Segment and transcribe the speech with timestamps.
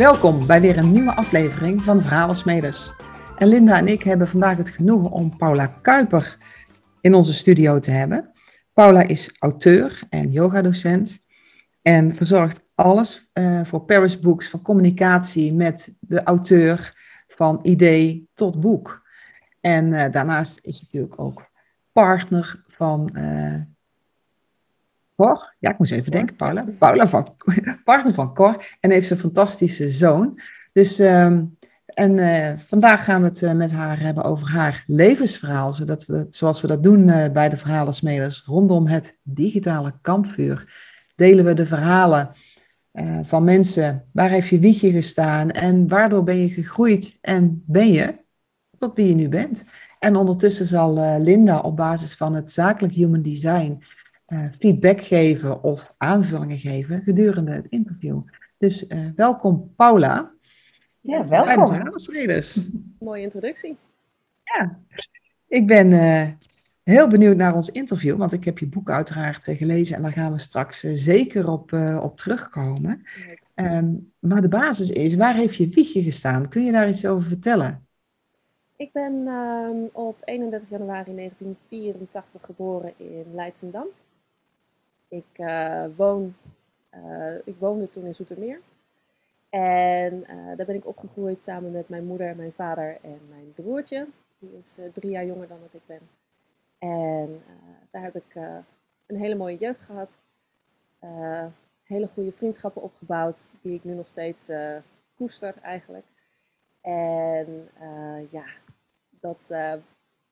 [0.00, 2.92] Welkom bij weer een nieuwe aflevering van Verhalensmeders.
[3.36, 6.38] En Linda en ik hebben vandaag het genoegen om Paula Kuiper
[7.00, 8.32] in onze studio te hebben.
[8.72, 11.18] Paula is auteur en yogadocent
[11.82, 16.94] en verzorgt alles uh, voor Paris Books, van communicatie met de auteur,
[17.28, 19.08] van idee tot boek.
[19.60, 21.50] En uh, daarnaast is natuurlijk ook
[21.92, 23.60] partner van uh,
[25.20, 25.54] Cor.
[25.58, 26.64] Ja, ik moest even denken, Paula.
[26.78, 27.36] Paula van,
[27.84, 28.76] partner van Cor.
[28.80, 30.40] En heeft een fantastische zoon.
[30.72, 35.72] Dus, um, en uh, vandaag gaan we het uh, met haar hebben over haar levensverhaal.
[35.72, 40.74] Zodat we, zoals we dat doen uh, bij de Verhalensmeders rondom het digitale kampvuur.
[41.14, 42.30] Delen we de verhalen
[43.22, 44.08] van mensen.
[44.12, 45.50] Waar heeft je wiegje gestaan?
[45.50, 47.18] En waardoor ben je gegroeid?
[47.20, 48.14] En ben je
[48.76, 49.64] tot wie je nu bent?
[49.98, 53.82] En ondertussen zal Linda op basis van het zakelijk human design
[54.58, 58.20] feedback geven of aanvullingen geven gedurende het interview.
[58.58, 60.32] Dus uh, welkom Paula.
[61.00, 61.84] Ja, welkom.
[62.24, 62.42] Bij
[62.98, 63.76] Mooie introductie.
[64.44, 64.78] Ja,
[65.48, 66.28] ik ben uh,
[66.82, 70.32] heel benieuwd naar ons interview, want ik heb je boek uiteraard gelezen en daar gaan
[70.32, 71.72] we straks zeker op,
[72.02, 73.04] op terugkomen.
[73.54, 76.48] Um, maar de basis is, waar heeft je wiegje gestaan?
[76.48, 77.86] Kun je daar iets over vertellen?
[78.76, 83.86] Ik ben um, op 31 januari 1984 geboren in Leidschendam.
[85.10, 86.34] Ik, uh, woon,
[86.94, 88.60] uh, ik woonde toen in Zoetermeer.
[89.48, 94.06] En uh, daar ben ik opgegroeid samen met mijn moeder, mijn vader en mijn broertje.
[94.38, 96.00] Die is drie jaar jonger dan dat ik ben.
[96.78, 97.42] En
[97.90, 98.34] daar heb ik
[99.06, 100.18] een hele mooie jeugd gehad.
[101.82, 104.50] hele goede vriendschappen opgebouwd, die ik nu nog steeds
[105.14, 106.06] koester eigenlijk.
[106.80, 107.68] En
[108.30, 108.44] ja,
[109.10, 109.50] dat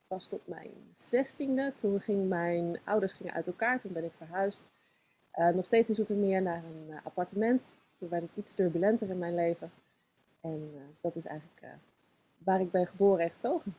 [0.08, 1.72] was tot mijn zestiende.
[1.80, 3.80] Toen gingen mijn ouders gingen uit elkaar.
[3.80, 4.62] Toen ben ik verhuisd.
[5.34, 7.76] Uh, nog steeds in Zoetermeer naar een uh, appartement.
[7.96, 9.70] Toen werd het iets turbulenter in mijn leven.
[10.40, 11.66] En uh, dat is eigenlijk
[12.38, 13.74] waar ik ben geboren en getogen.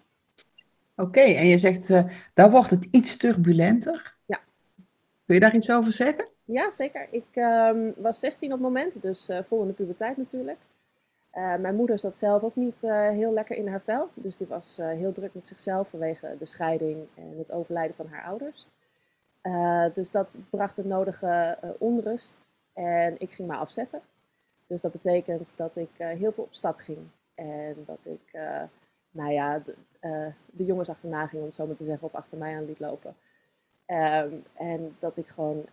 [0.96, 1.88] Oké, okay, en je zegt,
[2.34, 4.16] daar wordt het iets turbulenter?
[4.26, 4.40] Ja.
[5.26, 6.28] Kun je daar iets over zeggen?
[6.46, 7.08] Ja, zeker.
[7.12, 10.58] Ik um, was 16 op het moment, dus vol in de puberteit natuurlijk.
[11.40, 14.10] Uh, mijn moeder zat zelf ook niet uh, heel lekker in haar vel.
[14.14, 18.08] Dus die was uh, heel druk met zichzelf vanwege de scheiding en het overlijden van
[18.08, 18.68] haar ouders.
[19.94, 22.42] dus dat bracht het nodige onrust.
[22.74, 24.02] En ik ging me afzetten.
[24.68, 27.08] Dus dat betekent dat ik heel veel op stap ging.
[27.36, 28.40] En dat ik,
[29.12, 29.76] nou ja, de,
[30.46, 32.80] de, jongens achterna ging, om het zo maar te zeggen, op achter mij aan liet
[32.80, 33.16] lopen.
[33.88, 35.66] Um, en dat ik gewoon,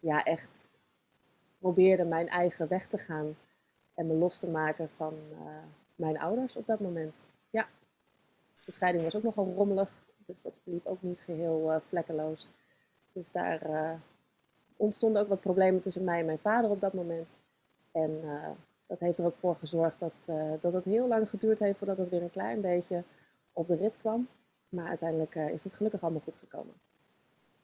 [0.00, 0.68] ja, echt
[1.58, 3.36] probeerde mijn eigen weg te gaan
[3.94, 5.38] en me los te maken van uh,
[5.94, 7.28] mijn ouders op dat moment.
[7.50, 7.66] Ja,
[8.64, 9.92] de scheiding was ook nogal rommelig,
[10.26, 12.48] dus dat liep ook niet geheel uh, vlekkeloos.
[13.12, 13.90] Dus daar uh,
[14.76, 17.36] ontstonden ook wat problemen tussen mij en mijn vader op dat moment.
[17.92, 18.20] En
[18.86, 20.28] dat heeft er ook voor gezorgd dat,
[20.60, 23.02] dat het heel lang geduurd heeft voordat het weer een klein beetje
[23.52, 24.28] op de rit kwam.
[24.68, 26.74] Maar uiteindelijk is het gelukkig allemaal goed gekomen.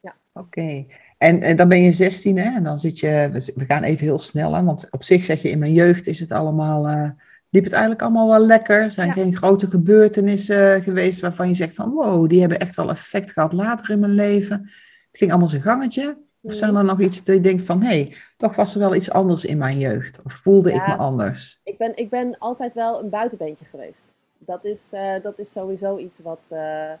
[0.01, 0.15] Ja.
[0.33, 0.87] Oké, okay.
[1.17, 2.55] en, en dan ben je 16 hè?
[2.55, 4.63] en dan zit je, we gaan even heel snel, hè?
[4.63, 7.09] want op zich zeg je in mijn jeugd is het allemaal, uh,
[7.49, 8.81] liep het eigenlijk allemaal wel lekker.
[8.81, 9.13] Er zijn ja.
[9.13, 13.53] geen grote gebeurtenissen geweest waarvan je zegt van wow, die hebben echt wel effect gehad
[13.53, 14.61] later in mijn leven.
[15.07, 16.17] Het ging allemaal zijn gangetje.
[16.43, 18.95] Of zijn er nog iets dat je denkt van, hé, hey, toch was er wel
[18.95, 20.21] iets anders in mijn jeugd?
[20.23, 21.59] Of voelde ja, ik me anders?
[21.63, 24.05] Ik ben, ik ben altijd wel een buitenbeentje geweest.
[24.37, 26.49] Dat is, uh, dat is sowieso iets wat...
[26.51, 26.91] Uh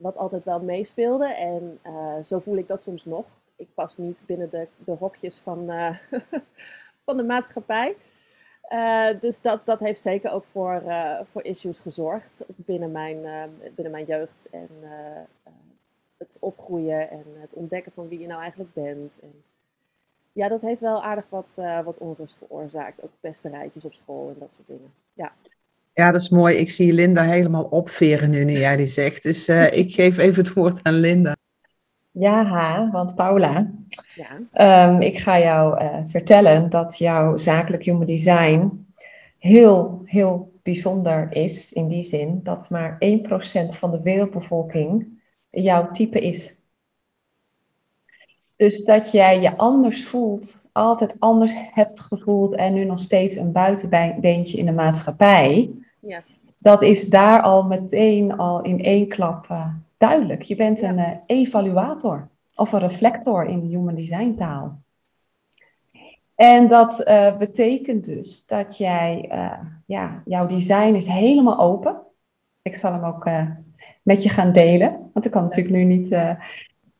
[0.00, 1.26] wat altijd wel meespeelde.
[1.34, 3.24] En uh, zo voel ik dat soms nog.
[3.56, 5.98] Ik pas niet binnen de, de hokjes van, uh,
[7.04, 7.96] van de maatschappij.
[8.72, 10.82] Uh, dus dat, dat heeft zeker ook voor,
[11.30, 14.48] voor issues gezorgd binnen mijn, binnen mijn jeugd.
[14.50, 14.68] En
[16.16, 19.18] het opgroeien en het ontdekken van wie je nou eigenlijk bent.
[19.22, 19.42] En
[20.32, 23.02] ja, dat heeft wel aardig wat, wat onrust veroorzaakt.
[23.02, 24.92] Ook pesterijtjes op school en dat soort dingen.
[25.12, 25.32] Ja.
[26.00, 26.56] Ja, dat is mooi.
[26.56, 29.22] Ik zie Linda helemaal opveren nu, nu jij die zegt.
[29.22, 31.36] Dus uh, ik geef even het woord aan Linda.
[32.10, 33.70] Ja, want Paula,
[34.14, 34.88] ja.
[34.88, 38.86] Um, ik ga jou uh, vertellen dat jouw zakelijk human design
[39.38, 41.72] heel, heel bijzonder is.
[41.72, 42.98] In die zin dat maar 1%
[43.68, 45.06] van de wereldbevolking
[45.50, 46.56] jouw type is.
[48.56, 53.52] Dus dat jij je anders voelt, altijd anders hebt gevoeld en nu nog steeds een
[53.52, 55.70] buitenbeentje in de maatschappij.
[56.00, 56.22] Ja.
[56.58, 59.66] Dat is daar al meteen al in één klap uh,
[59.96, 60.42] duidelijk.
[60.42, 64.78] Je bent een uh, evaluator of een reflector in de human design taal.
[66.34, 69.28] En dat uh, betekent dus dat jij,
[69.86, 71.96] ja, jouw design is helemaal open.
[72.62, 73.28] Ik zal hem ook
[74.02, 76.12] met je gaan delen, want ik kan natuurlijk nu niet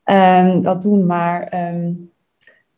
[0.05, 2.11] um, dat doen, maar um,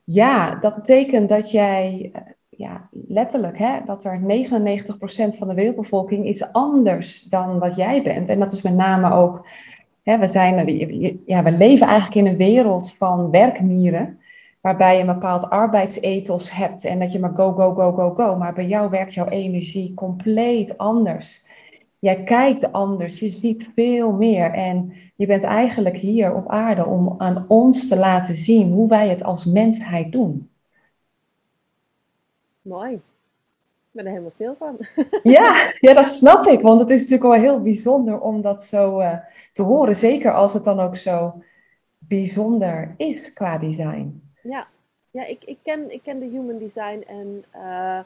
[0.04, 2.12] ja, dat betekent dat jij
[2.58, 8.30] ja, letterlijk, hè, dat er 99% van de wereldbevolking is anders dan wat jij bent.
[8.30, 9.48] En dat is met name ook,
[10.04, 10.68] hè, we, zijn,
[11.26, 14.20] ja, we leven eigenlijk in een wereld van werkmieren,
[14.62, 18.36] waarbij je een bepaald arbeidsethos hebt en dat je maar go, go, go, go, go.
[18.36, 21.46] Maar bij jou werkt jouw energie compleet anders.
[22.00, 27.16] Jij kijkt anders, je ziet veel meer en je bent eigenlijk hier op aarde om
[27.18, 30.50] aan ons te laten zien hoe wij het als mensheid doen.
[32.64, 32.94] Mooi.
[32.94, 34.78] Ik ben er helemaal stil van.
[35.24, 36.62] Ja, ja, dat snap ik.
[36.62, 39.18] Want het is natuurlijk wel heel bijzonder om dat zo uh,
[39.52, 39.96] te horen.
[39.96, 41.44] Zeker als het dan ook zo
[41.98, 44.22] bijzonder is qua design.
[44.44, 44.68] Ja,
[45.12, 48.00] ja ik, ik, ken, ik ken de human design en uh,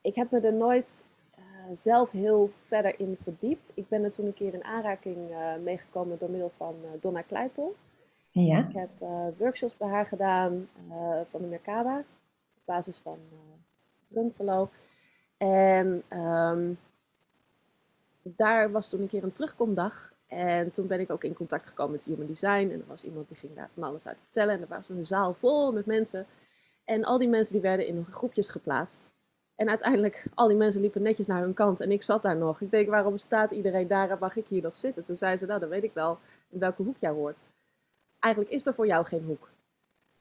[0.00, 1.04] ik heb me er nooit
[1.38, 3.72] uh, zelf heel verder in verdiept.
[3.74, 5.18] Ik ben er toen een keer in aanraking
[5.62, 7.74] meegekomen door middel van Donna Kleipel.
[8.30, 8.66] Ja.
[8.68, 8.90] Ik heb
[9.38, 10.68] workshops bij haar gedaan
[11.30, 11.98] van de Merkaba.
[12.56, 13.18] Op basis van
[14.12, 14.68] Drumfellow.
[15.36, 16.78] En um,
[18.22, 20.12] daar was toen een keer een terugkomdag.
[20.26, 22.70] En toen ben ik ook in contact gekomen met Human Design.
[22.72, 24.54] En er was iemand die ging daar van alles uit vertellen.
[24.54, 26.26] En er was een zaal vol met mensen.
[26.84, 29.08] En al die mensen die werden in groepjes geplaatst.
[29.54, 31.80] En uiteindelijk, al die mensen liepen netjes naar hun kant.
[31.80, 32.60] En ik zat daar nog.
[32.60, 35.04] Ik denk, waarom staat iedereen daar en mag ik hier nog zitten?
[35.04, 36.18] Toen zei ze, nou, dan weet ik wel
[36.48, 37.36] in welke hoek jij hoort.
[38.18, 39.50] Eigenlijk is er voor jou geen hoek.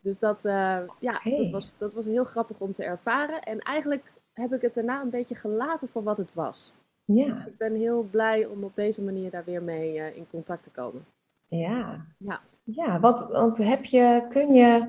[0.01, 3.41] Dus dat, uh, ja, dat, was, dat was heel grappig om te ervaren.
[3.41, 6.73] En eigenlijk heb ik het daarna een beetje gelaten voor wat het was.
[7.05, 7.33] Ja.
[7.33, 10.63] Dus ik ben heel blij om op deze manier daar weer mee uh, in contact
[10.63, 11.05] te komen.
[11.47, 12.05] Ja.
[12.17, 14.87] Ja, ja wat, want heb je, kun je,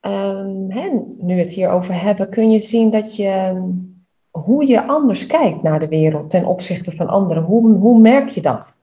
[0.00, 3.62] um, hè, nu het hierover hebben, kun je zien dat je,
[4.30, 7.42] hoe je anders kijkt naar de wereld ten opzichte van anderen.
[7.42, 8.82] Hoe, hoe merk je dat?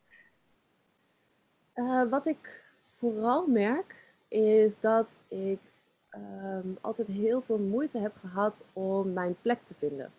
[1.75, 2.63] Uh, wat ik
[2.97, 4.00] vooral merk,
[4.31, 5.59] is dat ik
[6.09, 10.11] ehm, altijd heel veel moeite heb gehad om mijn plek te vinden.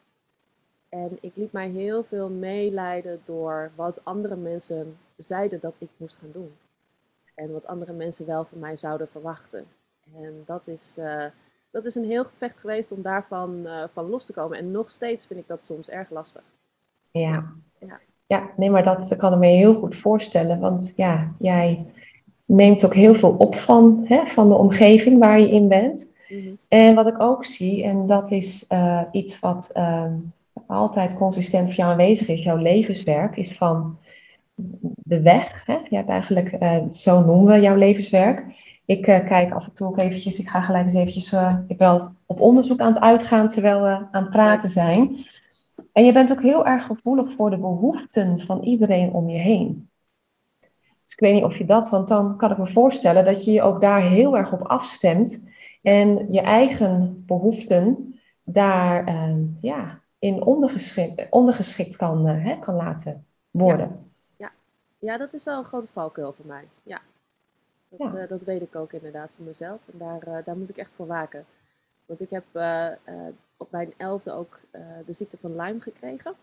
[0.89, 6.17] En ik liet mij heel veel meeleiden door wat andere mensen zeiden dat ik moest
[6.17, 6.53] gaan doen.
[7.35, 9.67] En wat andere mensen wel van mij zouden verwachten.
[10.17, 11.25] En dat is, uh,
[11.71, 14.59] dat is een heel gevecht geweest om daarvan uh, van los te komen.
[14.59, 16.45] En nog steeds vind ik dat soms erg lastig.
[17.11, 17.53] Ja.
[17.79, 20.61] Ja, ja nee, maar dat kan ik me heel goed voorstellen.
[20.61, 21.93] Want ja, jij
[22.53, 26.11] neemt ook heel veel op van, hè, van de omgeving waar je in bent.
[26.29, 26.51] Mhm.
[26.69, 30.05] En wat ik ook zie, en dat is uh, iets wat uh,
[30.67, 33.97] altijd consistent voor jou aanwezig is, jouw levenswerk, is van
[34.85, 35.63] de weg.
[35.67, 35.79] Hè?
[35.89, 38.45] Je hebt eigenlijk, uh, zo noemen we jouw levenswerk.
[38.85, 41.35] Ik uh, kijk af en toe ook eventjes, ik ga gelijk eens eventjes,
[41.67, 45.17] ik ben op onderzoek aan het uitgaan terwijl we aan het praten zijn.
[45.93, 49.91] En je bent ook heel erg gevoelig voor de behoeften van iedereen om je heen.
[51.13, 53.53] Dus ik weet niet of je dat, want dan kan ik me voorstellen dat je
[53.53, 55.45] je ook daar heel erg op afstemt
[55.83, 63.27] en je eigen behoeften daar uh, ja, in ondergeschikt, ondergeschikt kan, uh, hè, kan laten
[63.51, 64.11] worden.
[64.37, 64.53] Ja.
[64.99, 65.19] ja.
[65.19, 66.65] dat is wel een grote valkuil voor mij.
[66.83, 67.01] Ja.
[67.89, 70.91] Dat, uh, dat weet ik ook inderdaad voor mezelf en daar, daar moet ik echt
[70.97, 71.45] voor waken.
[72.07, 72.45] Want ik heb
[73.57, 74.61] op mijn elfde ook
[75.07, 76.35] de ziekte van Lyme gekregen.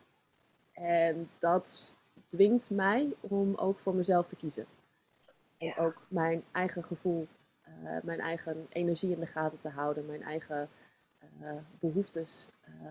[0.74, 1.94] En dat
[2.30, 4.66] dwingt mij om ook voor mezelf te kiezen.
[5.58, 5.74] Ja.
[5.80, 7.28] ook mijn eigen gevoel,
[7.68, 10.70] uh, mijn eigen energie in de gaten te houden, mijn eigen
[11.42, 11.50] uh,
[11.80, 12.90] behoeftes uh,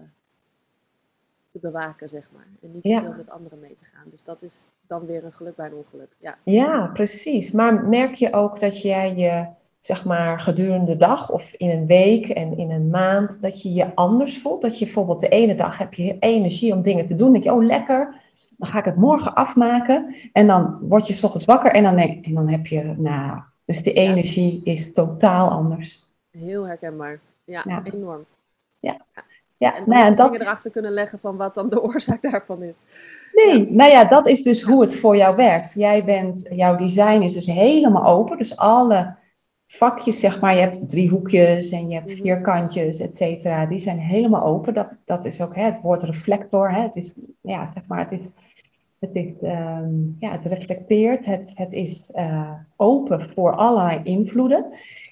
[1.50, 2.46] te bewaken, zeg maar.
[2.62, 3.00] En niet ja.
[3.00, 4.04] te veel met anderen mee te gaan.
[4.10, 6.16] Dus dat is dan weer een geluk bij een ongeluk.
[6.18, 6.38] Ja.
[6.44, 7.50] ja, precies.
[7.50, 9.46] Maar merk je ook dat jij je,
[9.80, 13.72] zeg maar, gedurende de dag of in een week en in een maand, dat je
[13.72, 14.62] je anders voelt?
[14.62, 17.32] Dat je bijvoorbeeld de ene dag heb je energie om dingen te doen.
[17.32, 18.20] Dan denk je, oh lekker,
[18.58, 20.14] dan ga ik het morgen afmaken.
[20.32, 23.82] En dan word je s ochtends wakker en dan, en dan heb je, nou, dus
[23.82, 26.06] de energie is totaal anders.
[26.30, 27.20] Heel herkenbaar.
[27.44, 28.24] Ja, enorm.
[28.80, 28.96] Ja.
[29.56, 29.76] ja.
[29.76, 32.76] En nou ja, dat dingen erachter kunnen leggen van wat dan de oorzaak daarvan is.
[33.32, 35.74] Nee, nou ja, dat is dus hoe het voor jou werkt.
[35.74, 38.38] Jij bent, jouw design is dus helemaal open.
[38.38, 39.16] Dus alle
[39.66, 42.22] vakjes, zeg maar, je hebt driehoekjes en je hebt mhm.
[42.22, 43.66] vierkantjes, et cetera.
[43.66, 44.74] Die zijn helemaal open.
[44.74, 46.70] Dat, dat is ook hè, het woord reflector.
[46.72, 46.82] Hè.
[46.82, 48.20] Het is, ja, zeg maar, het is
[49.00, 54.66] het, is, ehm, ja, het reflecteert, het, het is uh, open voor allerlei invloeden.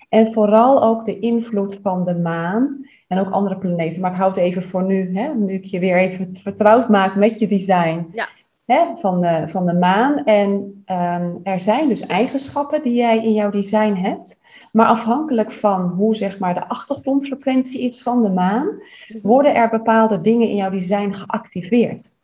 [0.09, 4.01] En vooral ook de invloed van de maan en ook andere planeten.
[4.01, 7.15] Maar ik houd het even voor nu, hè, nu ik je weer even vertrouwd maak
[7.15, 8.29] met je design ja.
[8.65, 10.25] hè, van, de, van de maan.
[10.25, 10.51] En
[10.87, 14.41] um, er zijn dus eigenschappen die jij in jouw design hebt.
[14.73, 19.19] Maar afhankelijk van hoe zeg maar, de achtergrondfrequentie is van de maan, mhm.
[19.23, 22.15] worden er bepaalde dingen in jouw design geactiveerd.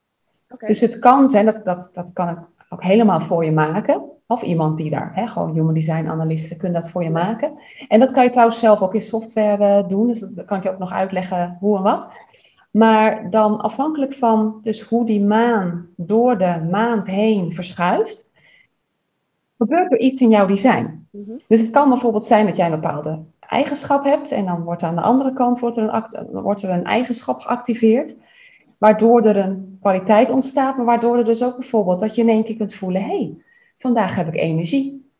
[0.58, 4.42] Dus het kan zijn, dat, dat, dat kan ik ook helemaal voor je maken, Of
[4.42, 7.52] iemand die daar, hè, gewoon human design analisten kunnen dat voor je maken.
[7.88, 10.06] En dat kan je trouwens zelf ook in software eh, doen.
[10.06, 12.06] Dus dat kan ik je ook nog uitleggen hoe en wat.
[12.70, 18.32] Maar dan afhankelijk van dus hoe die maan door de maand heen verschuift,
[19.58, 21.06] gebeurt er iets in jouw design.
[21.10, 21.30] Mhm.
[21.48, 24.94] Dus het kan bijvoorbeeld zijn dat jij een bepaalde eigenschap hebt en dan wordt aan
[24.94, 28.16] de andere kant wordt er een, wordt er een eigenschap geactiveerd,
[28.82, 32.44] waardoor er een kwaliteit ontstaat, maar waardoor er dus ook bijvoorbeeld dat je in één
[32.44, 33.36] keer kunt voelen, hé, hey,
[33.78, 35.10] vandaag heb ik energie.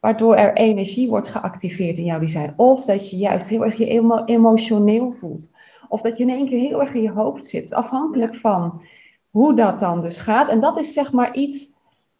[0.00, 2.52] Waardoor er energie wordt geactiveerd in jouw design.
[2.56, 5.50] Of dat je juist heel erg je emotioneel voelt.
[5.88, 7.74] Of dat je in één keer heel erg in je hoofd zit.
[7.74, 8.82] Afhankelijk van
[9.30, 10.48] hoe dat dan dus gaat.
[10.48, 11.66] En dat is zeg maar iets,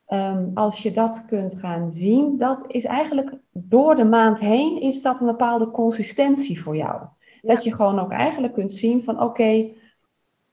[0.08, 5.02] um, als je dat kunt gaan zien, dat is eigenlijk door de maand heen, is
[5.02, 7.00] dat een bepaalde consistentie voor jou.
[7.40, 9.80] Dat je gewoon ook eigenlijk kunt zien van oké,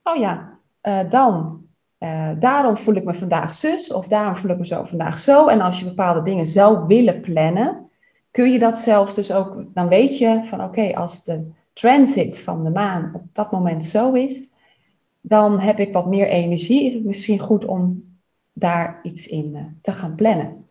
[0.03, 1.63] oh ja, uh, dan
[1.99, 5.47] uh, daarom voel ik me vandaag zus of daarom voel ik me zo vandaag zo.
[5.47, 7.89] En als je bepaalde dingen zou willen plannen,
[8.31, 12.63] kun je dat zelfs dus ook, dan weet je van oké, als de transit van
[12.63, 14.43] de maan op dat moment zo is,
[15.21, 16.85] dan heb ik wat meer energie.
[16.85, 18.09] Is het misschien goed om
[18.53, 20.67] daar iets in uh, te gaan plannen.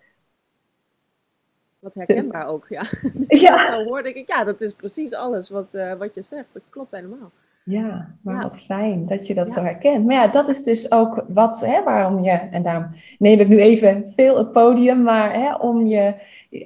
[1.79, 2.85] Wat herkenbaar ook, ja.
[3.29, 3.65] ja.
[3.65, 6.49] Zo hoorde ik, ja, dat is precies alles wat, uh, wat je zegt.
[6.53, 7.31] Dat klopt helemaal.
[7.69, 10.05] Ja, maar wat fijn dat je dat zo herkent.
[10.05, 13.61] Maar ja, dat is dus ook wat, hè, waarom je, en daarom neem ik nu
[13.61, 16.15] even veel het podium, maar hè, om je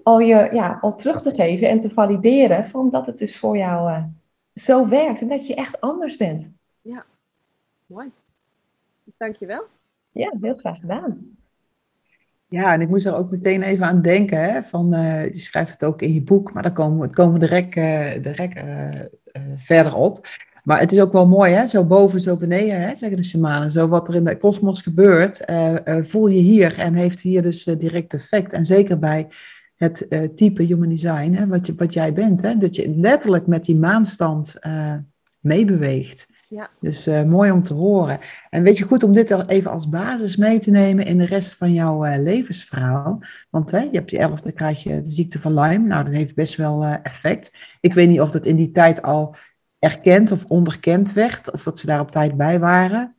[0.03, 3.91] al, je, ja, al terug te geven en te valideren, omdat het dus voor jou
[3.91, 4.05] uh,
[4.55, 6.51] zo werkt en dat je echt anders bent.
[6.81, 7.05] Ja,
[7.87, 8.11] mooi.
[9.17, 9.63] Dankjewel.
[10.13, 11.37] Ja, heel graag gedaan.
[12.49, 15.73] Ja, en ik moest er ook meteen even aan denken, hè, van, uh, je schrijft
[15.73, 18.65] het ook in je boek, maar dan komen, komen rek, uh, de rek
[19.57, 20.27] verder op.
[20.63, 21.67] Maar het is ook wel mooi, hè?
[21.67, 22.95] zo boven, zo beneden, hè?
[22.95, 23.73] zeggen de shamanen.
[23.73, 27.43] Zo wat er in de kosmos gebeurt, uh, uh, voel je hier en heeft hier
[27.43, 28.53] dus uh, direct effect.
[28.53, 29.27] En zeker bij
[29.77, 31.47] het type human design, hè?
[31.47, 32.43] Wat, je, wat jij bent.
[32.43, 32.57] Hè?
[32.57, 34.55] Dat je letterlijk met die maanstand
[35.41, 36.27] meebeweegt.
[36.49, 36.71] Ja.
[36.81, 38.19] Dus mooi om te horen.
[38.51, 41.25] En weet je goed om dit er even als basis mee te nemen in de
[41.25, 43.21] rest van jouw levensverhaal.
[43.51, 45.87] Want hè, je hebt je elfde, krijg je de ziekte van Lyme.
[45.89, 47.53] Nou, dat heeft best wel effect.
[47.81, 49.37] Ik weet niet of dat in die tijd al
[49.83, 51.51] erkend of onderkend werd?
[51.51, 53.17] Of dat ze daar op tijd bij waren?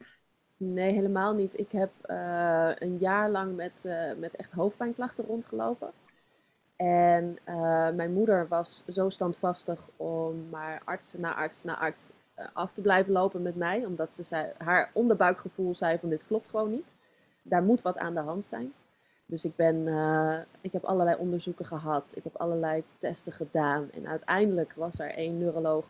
[0.58, 1.60] Nee, helemaal niet.
[1.60, 5.92] Ik heb uh, een jaar lang met, uh, met echt hoofdpijnklachten rondgelopen.
[6.76, 12.12] En uh, mijn moeder was zo standvastig om maar arts na arts na arts
[12.54, 13.86] af te blijven lopen met mij.
[13.86, 16.96] Omdat ze zei, haar onderbuikgevoel zei van dit klopt gewoon niet.
[17.42, 18.74] Daar moet wat aan de hand zijn.
[19.26, 19.88] Dus ik, ben,
[20.62, 22.14] ik heb allerlei onderzoeken gehad.
[22.16, 23.92] Ik heb allerlei testen gedaan.
[23.92, 25.86] En uiteindelijk was er één neuroloog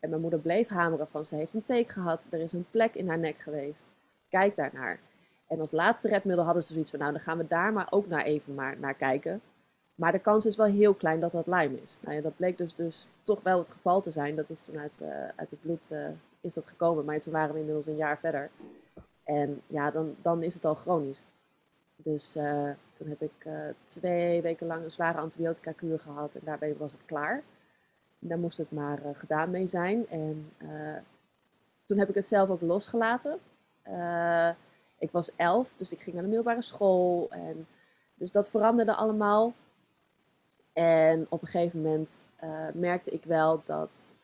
[0.00, 2.94] en mijn moeder bleef hameren van ze heeft een teek gehad, er is een plek
[2.94, 3.86] in haar nek geweest.
[4.28, 4.98] Kijk daarnaar.
[5.46, 8.06] En als laatste redmiddel hadden ze zoiets van, nou dan gaan we daar maar ook
[8.06, 9.40] naar even maar naar kijken.
[9.94, 11.98] Maar de kans is wel heel klein dat dat lijm is.
[12.02, 14.36] Nou ja, dat bleek dus, dus toch wel het geval te zijn.
[14.36, 16.08] Dat is toen uit, uh, uit het bloed uh,
[16.40, 17.04] is dat gekomen.
[17.04, 18.50] Maar toen waren we inmiddels een jaar verder.
[19.24, 21.24] En ja, dan, dan is het al chronisch.
[21.96, 23.48] Dus uh, toen heb ik
[23.84, 26.34] twee weken lang een zware antibiotica kuur gehad.
[26.34, 27.42] En daarbij was het klaar.
[28.28, 30.08] Daar moest het maar uh, gedaan mee zijn.
[30.08, 30.96] En uh,
[31.84, 33.38] toen heb ik het zelf ook losgelaten.
[33.88, 34.50] Uh,
[34.98, 37.26] ik was elf, dus ik ging naar de middelbare school.
[37.30, 37.66] En
[38.14, 39.52] dus dat veranderde allemaal.
[40.72, 42.24] En op een gegeven moment
[42.74, 44.14] merkte ik wel dat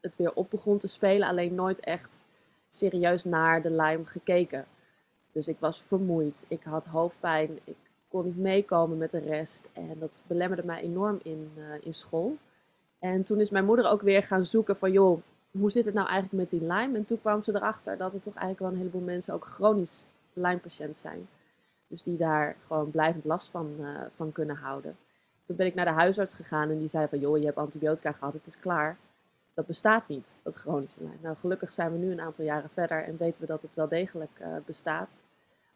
[0.00, 1.28] het weer op begon te spelen.
[1.28, 2.24] Alleen nooit echt
[2.68, 4.66] serieus naar de lijm gekeken.
[5.32, 6.44] Dus ik was vermoeid.
[6.48, 7.58] Ik had hoofdpijn.
[7.64, 7.76] Ik
[8.08, 9.68] kon niet meekomen met de rest.
[9.72, 12.36] En dat belemmerde mij enorm in, in school.
[12.98, 16.08] En toen is mijn moeder ook weer gaan zoeken van, joh, hoe zit het nou
[16.08, 16.96] eigenlijk met die Lyme?
[16.96, 20.04] En toen kwam ze erachter dat er toch eigenlijk wel een heleboel mensen ook chronisch
[20.32, 21.28] Lyme-patiënt zijn.
[21.86, 24.96] Dus die daar gewoon blijvend last van, uh, van kunnen houden.
[25.44, 28.12] Toen ben ik naar de huisarts gegaan en die zei van, joh, je hebt antibiotica
[28.12, 28.96] gehad, het is klaar.
[29.54, 31.16] Dat bestaat niet, dat chronische Lyme.
[31.20, 33.88] Nou, gelukkig zijn we nu een aantal jaren verder en weten we dat het wel
[33.88, 35.18] degelijk uh, bestaat.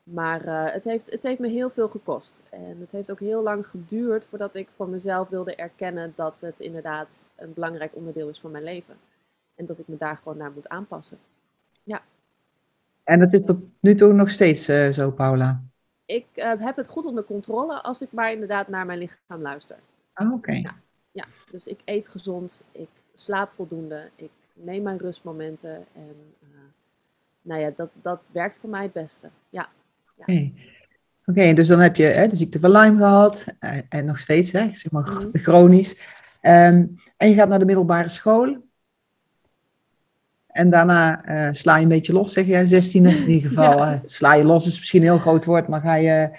[0.02, 2.42] Maar uh, het, heeft, het heeft me heel veel gekost.
[2.50, 6.60] En het heeft ook heel lang geduurd voordat ik voor mezelf wilde erkennen dat het
[6.60, 8.96] inderdaad een belangrijk onderdeel is van mijn leven.
[9.54, 11.18] En dat ik me daar gewoon naar moet aanpassen.
[11.82, 12.02] Ja.
[13.04, 15.62] En dat is tot nu toe nog steeds uh, zo, Paula?
[16.04, 19.76] Ik uh, heb het goed onder controle als ik maar inderdaad naar mijn lichaam luister.
[20.14, 20.52] Oh, oké.
[20.52, 20.74] Ja.
[21.12, 25.86] ja, dus ik eet gezond, ik slaap voldoende, ik neem mijn rustmomenten.
[25.92, 26.34] En
[27.42, 29.30] nou ja, dat, dat werkt voor mij het beste.
[29.50, 29.68] Ja.
[30.16, 30.52] Oké,
[31.26, 31.54] okay.
[31.54, 34.52] dus dan heb je hè, de ziekte van Lyme gehad en, eh, en nog steeds,
[34.52, 35.96] hè, zeg maar mm chronisch.
[36.42, 38.56] Um, en je gaat naar de middelbare school.
[40.46, 43.10] En daarna uh, sla je een beetje los, zeg je, zestiende.
[43.10, 43.92] In ieder geval, ja.
[43.92, 46.30] uh, sla je los is misschien een heel groot woord, maar ga je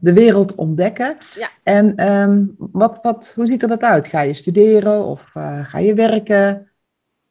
[0.00, 1.16] de wereld ontdekken.
[1.36, 1.48] Ja.
[1.62, 4.08] En ehm, wat, wat, hoe ziet er dat uit?
[4.08, 5.30] Ga je studeren of
[5.62, 6.70] ga je werken?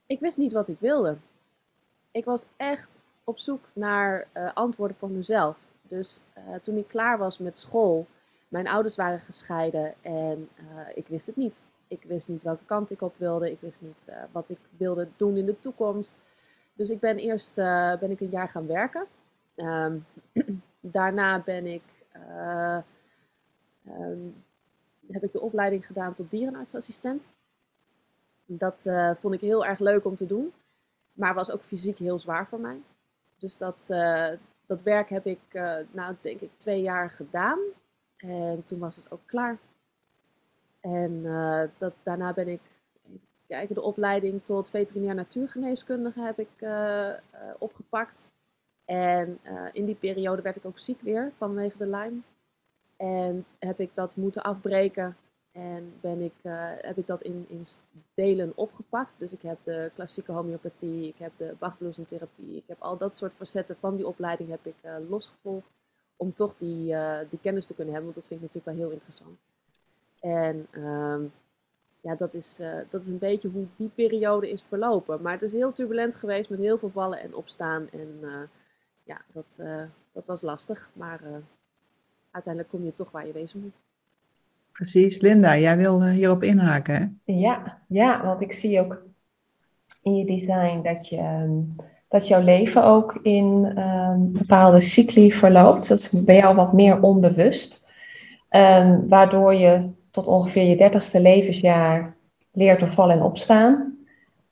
[0.05, 1.15] Ik wist niet wat ik wilde.
[2.11, 5.57] Ik was echt op zoek naar antwoorden voor mezelf.
[5.81, 6.19] Dus
[6.61, 8.07] toen ik klaar was met school,
[8.47, 10.49] mijn ouders waren gescheiden en
[10.93, 11.63] ik wist het niet.
[11.87, 13.51] Ik wist niet welke kant ik op wilde.
[13.51, 16.15] Ik wist niet wat ik wilde doen in de toekomst.
[16.73, 17.55] Dus ik ben eerst
[17.99, 19.07] ben ik een jaar gaan werken.
[19.55, 20.05] Um,
[20.79, 21.83] daarna ben ik,
[23.85, 24.43] um,
[25.07, 27.27] heb ik de opleiding gedaan tot dierenartsassistent.
[28.45, 28.87] Dat
[29.19, 30.53] vond ik heel erg leuk om te doen.
[31.13, 32.81] Maar was ook fysiek heel zwaar voor mij.
[33.43, 33.85] Dus dat,
[34.65, 35.39] dat werk heb ik,
[35.91, 37.59] nou denk ik, twee jaar gedaan.
[38.17, 39.57] En toen was het ook klaar.
[40.79, 42.61] En uh, dat, daarna ben ik,
[43.47, 47.15] kijken, de opleiding tot veterinair natuurgeneeskundige heb ik uh, uh,
[47.57, 48.27] opgepakt.
[48.85, 49.39] En
[49.71, 52.19] in die periode werd ik ook ziek weer vanwege de Lyme.
[52.97, 55.17] En heb ik dat moeten afbreken
[55.53, 56.33] en ben ik,
[56.81, 57.65] heb ik dat in, in
[58.13, 59.15] delen opgepakt.
[59.17, 63.33] Dus ik heb de klassieke homeopathie, ik heb de bachbloesemtherapie, ik heb al dat soort
[63.33, 64.75] facetten van die opleiding heb ik
[65.09, 65.67] losgevolgd.
[66.15, 66.95] Om toch die,
[67.29, 69.39] die kennis te kunnen hebben, want dat vind ik natuurlijk wel heel interessant.
[70.19, 71.33] En um,
[72.01, 75.21] ja, dat is, dat is een beetje hoe die periode is verlopen.
[75.21, 77.89] Maar het is heel turbulent geweest met heel veel vallen en opstaan.
[77.89, 78.19] En
[79.03, 79.59] ja, dat,
[80.11, 80.89] dat was lastig.
[80.93, 81.21] Maar
[82.31, 83.79] uiteindelijk kom je toch waar je wezen moet.
[84.73, 85.21] Precies.
[85.21, 87.21] Linda, jij wil hierop inhaken.
[87.25, 89.01] Ja, ja, want ik zie ook
[90.01, 91.75] in je design dat, je, um,
[92.07, 95.87] dat jouw leven ook in um, bepaalde cycli verloopt.
[95.87, 97.87] Dat is bij jou wat meer onbewust.
[98.49, 102.15] Um, waardoor je tot ongeveer je dertigste levensjaar
[102.51, 103.97] leert door vallen en opstaan.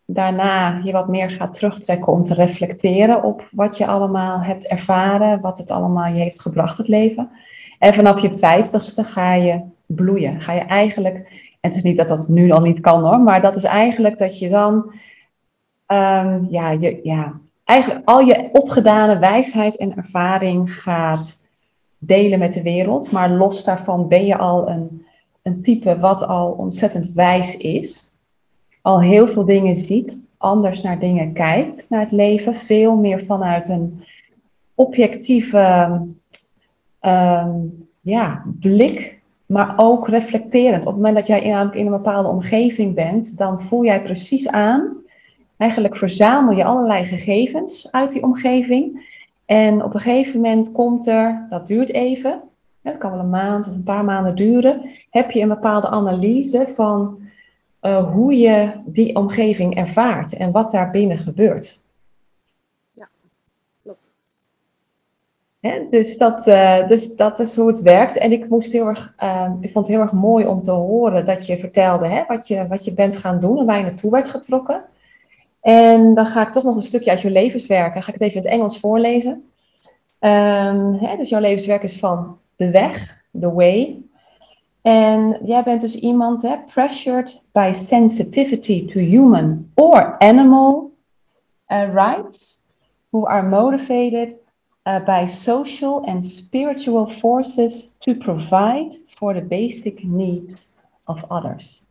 [0.06, 5.42] Daarna je wat meer gaat terugtrekken om te reflecteren op wat je allemaal hebt ervaren,
[5.42, 7.30] wat het allemaal je heeft gebracht, het leven.
[7.80, 9.62] En vanaf je vijftigste ga je
[9.96, 10.42] bloeien.
[10.42, 13.42] Ga je eigenlijk, en het is niet dat dat nu al niet kan hoor, maar
[13.42, 14.74] dat is eigenlijk dat je dan,
[15.88, 21.46] um, ja, je, ja, eigenlijk al je opgedane wijsheid en ervaring gaat
[21.98, 23.12] delen met de wereld.
[23.12, 25.06] Maar los daarvan ben je al een
[25.42, 28.12] een type wat al ontzettend wijs is,
[28.82, 33.70] al heel veel dingen ziet, anders naar dingen kijkt, naar het leven, veel meer vanuit
[33.70, 34.04] een
[34.76, 36.02] objectieve
[37.02, 39.21] um, ja, blik,
[39.52, 40.86] maar ook reflecterend.
[40.86, 44.98] Op het moment dat jij in, een bepaalde omgeving bent, dan voel jij precies aan,
[45.58, 49.10] eigenlijk verzamel je allerlei gegevens uit die omgeving.
[49.46, 52.42] En op een gegeven moment komt er, dat duurt even,
[52.82, 56.68] het kan wel een maand of een paar maanden duren, heb je een bepaalde analyse
[56.76, 57.20] van
[57.82, 61.84] uh, hoe je die omgeving ervaart en wat daar binnen gebeurt.
[62.92, 63.10] Ja,
[63.84, 64.10] klopt.
[65.90, 68.18] Dus, dat, uh, dus dat is hoe het werkt.
[68.18, 71.26] En ik, moest heel erg, uh, ik vond het heel erg mooi om te horen
[71.26, 74.12] dat je vertelde hè, wat, je, wat je bent gaan doen en waar je naartoe
[74.12, 74.84] werd getrokken.
[75.62, 77.94] En dan ga ik toch nog een stukje uit je levenswerk.
[77.94, 79.32] Dan ga ik het even in het Engels voorlezen.
[80.20, 84.02] Um, hè, dus jouw levenswerk is van de weg, the way.
[84.82, 90.92] En jij bent dus iemand, hè, pressured by sensitivity to human or animal
[91.68, 92.66] uh, rights,
[93.10, 94.36] who are motivated
[94.84, 100.66] uh, by social and spiritual forces to provide for the basic needs
[101.04, 101.86] of others.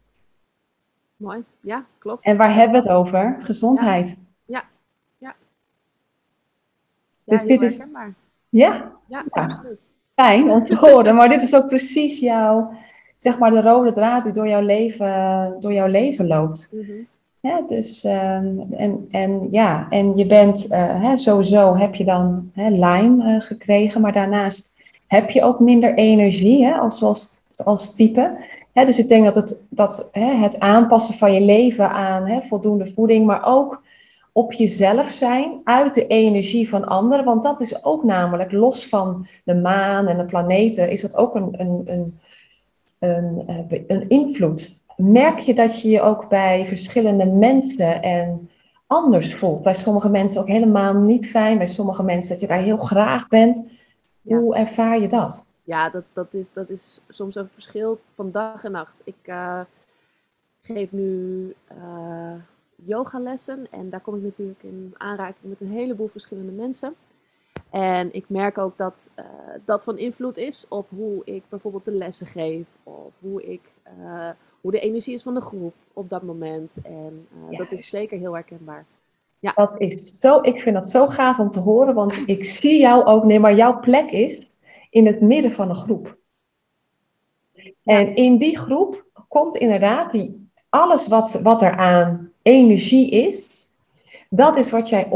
[1.17, 2.25] Mooi, ja, klopt.
[2.25, 3.39] En waar hebben we het over?
[3.43, 4.17] Gezondheid.
[4.45, 4.65] Ja,
[5.19, 5.35] ja.
[7.25, 7.37] ja.
[7.37, 7.81] dus dit is.
[8.49, 8.93] Ja?
[9.07, 11.15] Ja, absoluut fijn om te horen.
[11.15, 12.73] Maar dit is ook precies jouw,
[13.17, 16.71] zeg maar, de rode draad die door jouw leven, door jouw leven loopt.
[16.73, 17.09] Mm
[17.69, 22.71] dus, ehm, en, en ja, en je bent, uh, hè, sowieso heb je dan hè,
[22.71, 28.37] uh, gekregen, maar daarnaast heb je ook minder energie hè, als, als, als type.
[28.73, 32.41] Hè, dus ik denk dat het, dat, hè, het aanpassen van je leven aan hè,
[32.41, 33.83] voldoende voeding, maar ook
[34.33, 37.25] op jezelf zijn, uit de energie van anderen.
[37.25, 41.35] Want dat is ook namelijk, los van de maan en de planeten, is dat ook
[41.35, 42.19] een, een, een,
[42.99, 44.80] een, eh, een invloed.
[45.01, 48.51] Merk je dat je je ook bij verschillende mensen en
[48.87, 49.63] anders voelt?
[49.63, 53.29] Bij sommige mensen ook helemaal niet fijn, bij sommige mensen dat je daar heel graag
[53.29, 53.69] bent.
[54.23, 55.49] Hoe ervaar je dat?
[55.65, 59.01] Ja, dat, dat, is, dat is soms een verschil van dag en nacht.
[59.05, 59.61] Ik uh,
[60.63, 62.33] geef nu uh,
[62.75, 63.67] yogalessen.
[63.71, 66.95] En daar kom ik natuurlijk in aanraking met een heleboel verschillende mensen.
[67.71, 69.25] En ik merk ook dat uh,
[69.65, 72.67] dat van invloed is op hoe ik bijvoorbeeld de lessen geef.
[72.83, 73.63] Of hoe, ik,
[73.99, 74.29] uh,
[74.61, 76.77] hoe de energie is van de groep op dat moment.
[76.83, 78.85] En uh, dat is zeker heel herkenbaar.
[79.39, 79.53] Ja.
[79.55, 83.05] Dat is zo, ik vind dat zo gaaf om te horen, want ik zie jou
[83.05, 84.47] ook, nee, maar jouw plek is
[84.91, 86.19] in het midden van een groep.
[87.85, 93.59] En in die groep komt inderdaad die, alles wat, wat er aan energie is,
[94.29, 95.09] dat is wat jij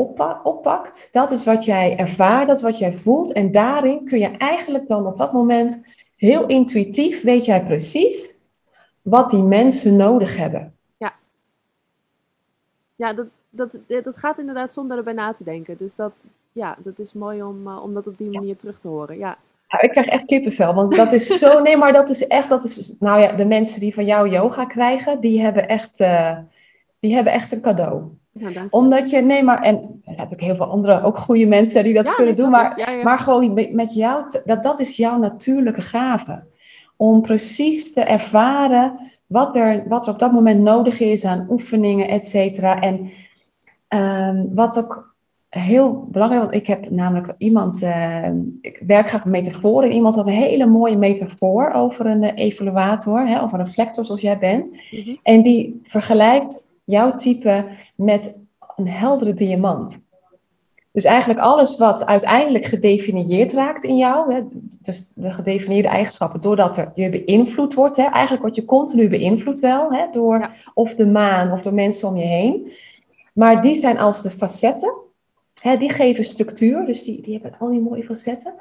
[0.42, 3.32] oppakt, dat is wat jij ervaart, dat is wat jij voelt.
[3.32, 5.80] En daarin kun je eigenlijk dan op dat moment
[6.16, 8.33] heel intuïtief, weet jij precies
[9.04, 10.74] wat die mensen nodig hebben.
[10.96, 11.14] Ja,
[12.96, 15.76] ja dat, dat, dat gaat inderdaad zonder erbij na te denken.
[15.78, 18.88] Dus dat, ja, dat is mooi om, uh, om dat op die manier terug te
[18.88, 19.18] horen.
[19.18, 19.38] Ja.
[19.80, 21.60] ik krijg echt kippenvel, want dat is zo.
[21.62, 22.48] Nee, maar dat is echt.
[22.48, 26.38] Dat is, nou ja, de mensen die van jou yoga krijgen, die hebben echt, uh,
[27.00, 28.02] die hebben echt een cadeau.
[28.32, 31.84] Ja, Omdat je, nee, maar, en er zijn natuurlijk heel veel andere, ook goede mensen
[31.84, 36.42] die dat kunnen doen, maar, maar gewoon met jou, dat, dat is jouw natuurlijke gave.
[36.96, 42.08] Om precies te ervaren wat er, wat er op dat moment nodig is aan oefeningen,
[42.08, 42.80] et cetera.
[42.80, 43.10] En
[43.88, 45.14] um, wat ook
[45.48, 48.28] heel belangrijk, want ik heb namelijk iemand, uh,
[48.60, 49.92] ik werk graag met metaforen.
[49.92, 54.20] Iemand had een hele mooie metafoor over een uh, evaluator, hè, of een reflector zoals
[54.20, 54.70] jij bent.
[54.90, 55.14] Mhm.
[55.22, 58.38] En die vergelijkt jouw type met
[58.76, 59.98] een heldere diamant.
[60.94, 64.40] Dus eigenlijk alles wat uiteindelijk gedefinieerd raakt in jou, hè,
[64.80, 69.60] dus de gedefinieerde eigenschappen, doordat er je beïnvloed wordt, hè, eigenlijk word je continu beïnvloed
[69.60, 72.72] wel, hè, door of de maan of door mensen om je heen.
[73.32, 74.94] Maar die zijn als de facetten,
[75.60, 78.54] hè, die geven structuur, dus die, die hebben al die mooie facetten.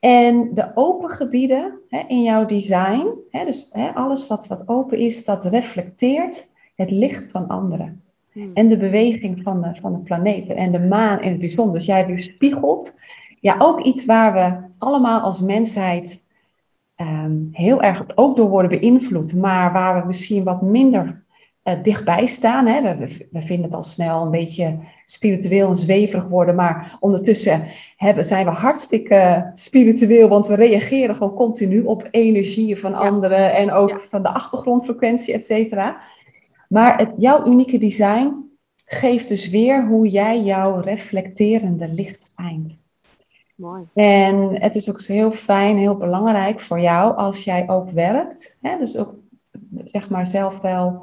[0.00, 4.98] En de open gebieden hè, in jouw design, hè, dus hè, alles wat, wat open
[4.98, 8.02] is, dat reflecteert het licht van anderen.
[8.32, 8.50] Hmm.
[8.54, 11.74] En de beweging van de, van de planeten en de maan in het bijzonder.
[11.74, 13.00] Dus jij weerspiegelt
[13.40, 16.24] ja, ook iets waar we allemaal als mensheid
[16.96, 21.22] ehm, heel erg ook door worden beïnvloed, maar waar we misschien wat minder
[21.64, 22.66] uh, dichtbij staan.
[22.66, 22.96] Hè.
[22.96, 27.64] We, we, vinden het al snel een beetje spiritueel en zweverig worden, maar ondertussen
[27.96, 33.72] hebben, zijn we hartstikke spiritueel, want we reageren gewoon continu op energieën van anderen en
[33.72, 36.00] ook van de achtergrondfrequentie, et cetera.
[36.72, 38.50] Maar het, jouw unieke design
[38.84, 42.76] geeft dus weer hoe jij jouw reflecterende licht schijnt.
[43.54, 43.82] Mooi.
[43.94, 48.58] En het is ook heel fijn, heel belangrijk voor jou als jij ook werkt.
[48.62, 49.14] Hè, dus ook
[49.84, 51.02] zeg maar zelf wel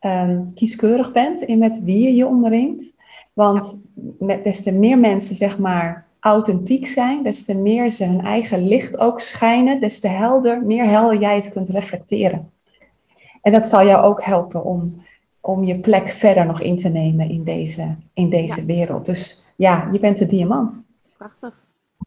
[0.00, 2.94] um, kieskeurig bent in met wie je je omringt.
[3.32, 3.82] Want
[4.18, 8.68] met, des te meer mensen zeg maar authentiek zijn, des te meer ze hun eigen
[8.68, 12.50] licht ook schijnen, des te helder, meer helder jij het kunt reflecteren.
[13.46, 15.02] En dat zal jou ook helpen om,
[15.40, 19.06] om je plek verder nog in te nemen in deze, in deze wereld.
[19.06, 20.72] Dus ja, je bent de diamant.
[21.16, 21.54] Prachtig.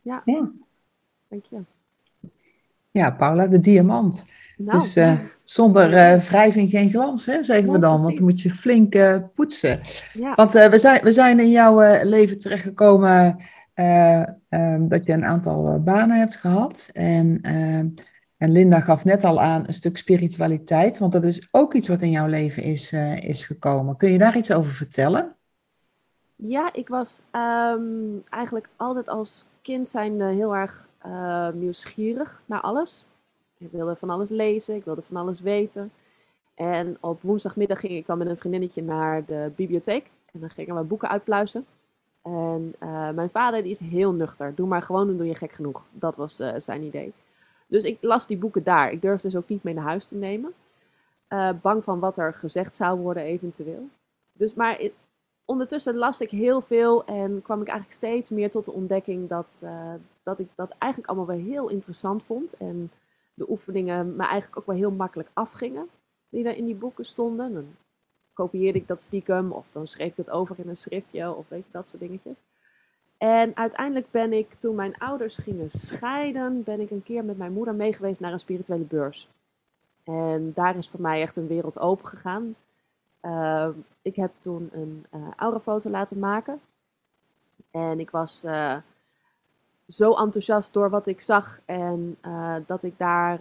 [0.01, 0.21] Ja.
[0.25, 0.49] ja.
[1.27, 1.57] Dank je.
[2.91, 4.25] Ja, Paula, de diamant.
[4.57, 8.01] Nou, dus uh, zonder uh, wrijving geen glans, hè, zeggen we dan.
[8.01, 9.79] Want dan moet je flink uh, poetsen.
[10.13, 10.35] Ja.
[10.35, 13.37] Want we, zijn, we zijn in jouw leven terechtgekomen
[14.49, 16.89] um, dat je een aantal banen hebt gehad.
[16.93, 17.87] En ehm,
[18.39, 22.01] en Linda gaf net al aan een stuk spiritualiteit, want dat is ook iets wat
[22.01, 23.97] in jouw leven is, uh, is gekomen.
[23.97, 25.35] Kun je daar iets over vertellen?
[26.35, 33.05] Ja, ik was um, eigenlijk altijd als kind zijnde heel erg uh, nieuwsgierig naar alles.
[33.57, 35.91] Ik wilde van alles lezen, ik wilde van alles weten.
[36.55, 40.09] En op woensdagmiddag ging ik dan met een vriendinnetje naar de bibliotheek.
[40.33, 41.65] En dan gingen we boeken uitpluizen.
[42.23, 44.55] En uh, mijn vader die is heel nuchter.
[44.55, 45.81] Doe maar gewoon, dan doe je gek genoeg.
[45.91, 47.13] Dat was zijn idee.
[47.69, 48.91] Dus ik las die boeken daar.
[48.91, 50.53] Ik durfde ze ook niet mee naar huis te nemen.
[51.29, 53.87] Uh, bang van wat er gezegd zou worden eventueel.
[54.33, 54.89] Dus maar
[55.45, 59.61] ondertussen las ik heel veel en kwam ik eigenlijk steeds meer tot de ontdekking dat,
[59.63, 62.53] uh, dat ik dat eigenlijk allemaal wel heel interessant vond.
[62.57, 62.91] En
[63.33, 65.89] de oefeningen me eigenlijk ook wel heel makkelijk afgingen
[66.29, 67.53] die daar in die boeken stonden.
[67.53, 67.75] Dan
[68.33, 71.65] kopieerde ik dat stiekem of dan schreef ik het over in een schriftje of weet
[71.65, 72.37] je, dat soort dingetjes.
[73.19, 77.53] En uiteindelijk ben ik, toen mijn ouders gingen scheiden, ben ik een keer met mijn
[77.53, 79.29] moeder meegeweest naar een spirituele beurs.
[80.03, 82.55] En daar is voor mij echt een wereld open gegaan.
[83.21, 83.67] Uh,
[84.01, 86.61] ik heb toen een uh, aurafoto laten maken.
[87.71, 88.75] En ik was uh,
[89.87, 93.39] zo enthousiast door wat ik zag en uh, dat ik daar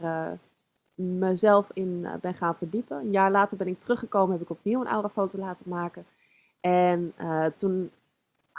[0.94, 2.96] mezelf in ben gaan verdiepen.
[2.96, 6.06] Een jaar later ben ik teruggekomen, heb ik opnieuw een aurafoto laten maken.
[6.60, 7.14] En
[7.56, 7.90] toen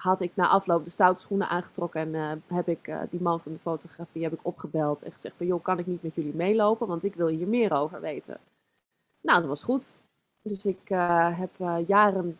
[0.01, 3.39] had ik na afloop de stoute schoenen aangetrokken en uh, heb ik uh, die man
[3.39, 6.35] van de fotografie heb ik opgebeld en gezegd van joh, kan ik niet met jullie
[6.35, 8.39] meelopen, want ik wil hier meer over weten.
[9.21, 9.95] Nou, dat was goed.
[10.41, 11.51] Dus ik uh, heb
[11.87, 12.37] jaren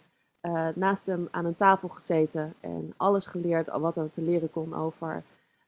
[0.75, 5.23] naast hem aan een tafel gezeten en alles geleerd wat er te leren kon over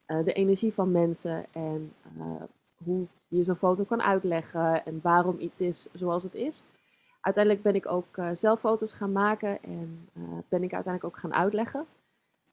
[0.06, 1.94] de energie van mensen en
[2.84, 6.66] hoe je zo'n foto kan uitleggen en waarom iets is zoals het is
[7.22, 11.22] uiteindelijk ben ik ook uh, zelf foto's gaan maken en uh, ben ik uiteindelijk ook
[11.22, 11.86] gaan uitleggen.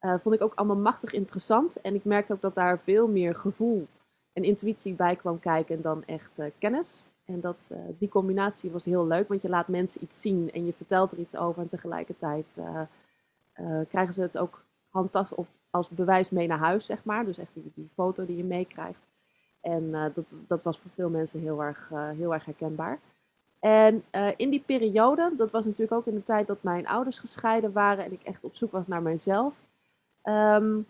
[0.01, 3.35] Uh, vond ik ook allemaal machtig interessant en ik merkte ook dat daar veel meer
[3.35, 3.87] gevoel
[4.33, 7.03] en intuïtie bij kwam kijken en dan echt kennis.
[7.25, 10.73] En dat, die combinatie was heel leuk, want je laat mensen iets zien en je
[10.73, 12.59] vertelt er iets over en tegelijkertijd
[13.89, 17.25] krijgen ze het ook handtast of als bewijs mee naar huis, zeg maar.
[17.25, 18.99] Dus echt die, die foto die je meekrijgt.
[19.61, 22.99] En dat, dat was voor veel mensen heel erg, heel erg herkenbaar.
[23.59, 27.19] En uh, in die periode, dat was natuurlijk ook in de tijd dat mijn ouders
[27.19, 29.53] gescheiden waren en ik echt op zoek was naar mijzelf,
[30.23, 30.87] um,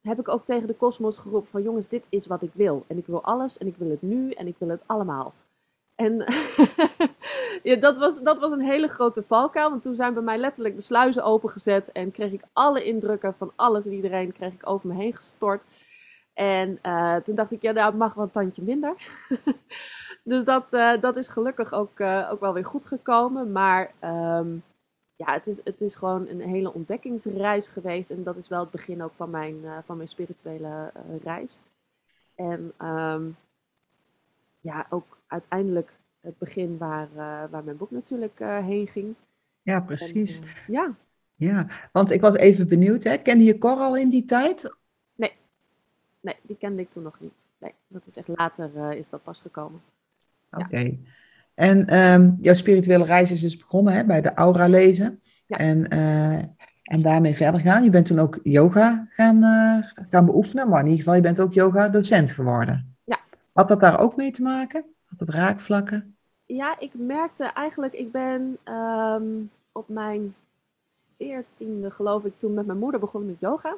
[0.00, 2.84] heb ik ook tegen de kosmos geroepen van jongens, dit is wat ik wil.
[2.86, 5.32] En ik wil alles en ik wil het nu en ik wil het allemaal.
[5.94, 6.24] En
[7.62, 10.74] ja, dat, was, dat was een hele grote valkuil, want toen zijn bij mij letterlijk
[10.74, 14.88] de sluizen opengezet en kreeg ik alle indrukken van alles en iedereen kreeg ik over
[14.88, 15.62] me heen gestort.
[16.40, 18.94] En uh, toen dacht ik, ja, daar mag wel een tandje minder.
[20.24, 23.52] dus dat, uh, dat is gelukkig ook, uh, ook wel weer goed gekomen.
[23.52, 24.62] Maar um,
[25.16, 28.10] ja, het is, het is gewoon een hele ontdekkingsreis geweest.
[28.10, 31.60] En dat is wel het begin ook van mijn, van mijn spirituele reis.
[32.34, 33.36] En um,
[34.60, 37.08] ja, ook uiteindelijk het begin waar,
[37.50, 39.14] waar mijn boek natuurlijk heen ging.
[39.62, 40.40] Ja, precies.
[40.40, 40.94] En, ja.
[41.34, 43.16] Ja, want ik was even benieuwd, hè?
[43.16, 44.78] kende je Cor al in die tijd?
[46.20, 47.46] Nee, die kende ik toen nog niet.
[47.58, 49.80] Nee, dat is echt later uh, is dat pas gekomen.
[50.50, 50.80] Oké.
[50.80, 50.92] Ja.
[51.54, 55.20] En um, jouw spirituele reis is dus begonnen hè, bij de aura lezen.
[55.46, 55.56] Ja.
[55.56, 56.38] En, uh,
[56.82, 57.84] en daarmee verder gaan.
[57.84, 61.40] Je bent toen ook yoga gaan, uh, gaan beoefenen, maar in ieder geval, je bent
[61.40, 62.96] ook yoga-docent geworden.
[63.04, 63.18] Ja.
[63.52, 64.84] Had dat daar ook mee te maken?
[65.04, 66.16] Had het raakvlakken?
[66.46, 70.34] Ja, ik merkte eigenlijk, ik ben um, op mijn
[71.16, 73.76] veertiende, geloof ik, toen met mijn moeder begonnen met yoga.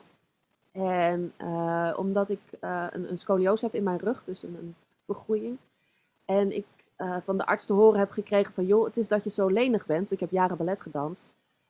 [0.73, 4.75] En uh, omdat ik uh, een, een scoliose heb in mijn rug, dus een, een
[5.07, 5.57] vergroeiing.
[6.25, 6.67] En ik
[6.99, 9.47] uh, van de arts te horen heb gekregen van, joh, het is dat je zo
[9.47, 10.11] lenig bent.
[10.11, 11.27] Ik heb jaren ballet gedanst.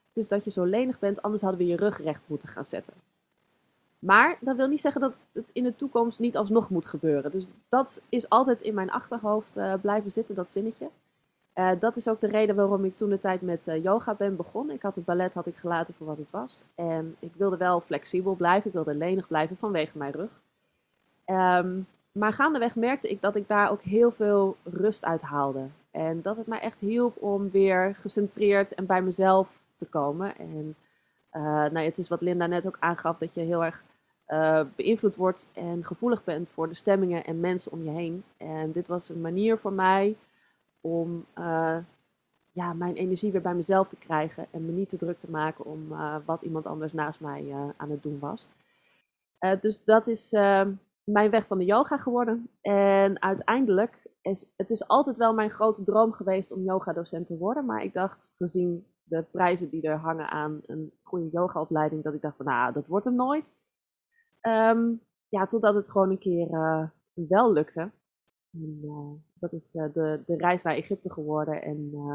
[0.08, 2.64] Het is dat je zo lenig bent, anders hadden we je rug recht moeten gaan
[2.64, 2.94] zetten.
[3.98, 7.30] Maar dat wil niet zeggen dat het in de toekomst niet alsnog moet gebeuren.
[7.30, 10.88] Dus dat is altijd in mijn achterhoofd blijven zitten, dat zinnetje.
[11.54, 14.36] Uh, dat is ook de reden waarom ik toen de tijd met uh, yoga ben
[14.36, 14.74] begonnen.
[14.74, 16.64] Ik had het ballet had ik gelaten voor wat het was.
[16.74, 20.30] En ik wilde wel flexibel blijven, ik wilde lenig blijven vanwege mijn rug.
[21.26, 25.66] Um, maar gaandeweg merkte ik dat ik daar ook heel veel rust uit haalde.
[25.90, 30.38] En dat het mij echt hielp om weer gecentreerd en bij mezelf te komen.
[30.38, 30.76] En
[31.32, 33.82] uh, nou, het is wat Linda net ook aangaf, dat je heel erg
[34.76, 38.24] beïnvloed wordt en gevoelig bent voor de stemmingen en mensen om je heen.
[38.36, 40.16] En dit was een manier voor mij
[40.82, 41.78] om uh,
[42.52, 45.64] ja, mijn energie weer bij mezelf te krijgen en me niet te druk te maken
[45.64, 48.48] om uh, wat iemand anders naast mij uh, aan het doen was.
[49.60, 50.30] dus dat is
[51.04, 52.50] mijn weg van de yoga geworden.
[52.60, 57.64] En uiteindelijk is het is altijd wel mijn grote droom geweest om yoga-docent te worden.
[57.64, 62.20] Maar ik dacht, gezien de prijzen die er hangen aan een goede yogaopleiding, dat ik
[62.20, 63.56] dacht van nou, dat wordt er nooit.
[64.40, 66.48] Um, ja, totdat het gewoon een keer
[67.14, 67.90] wel lukte.
[69.42, 72.14] Dat is uh, de, de reis naar Egypte geworden en uh,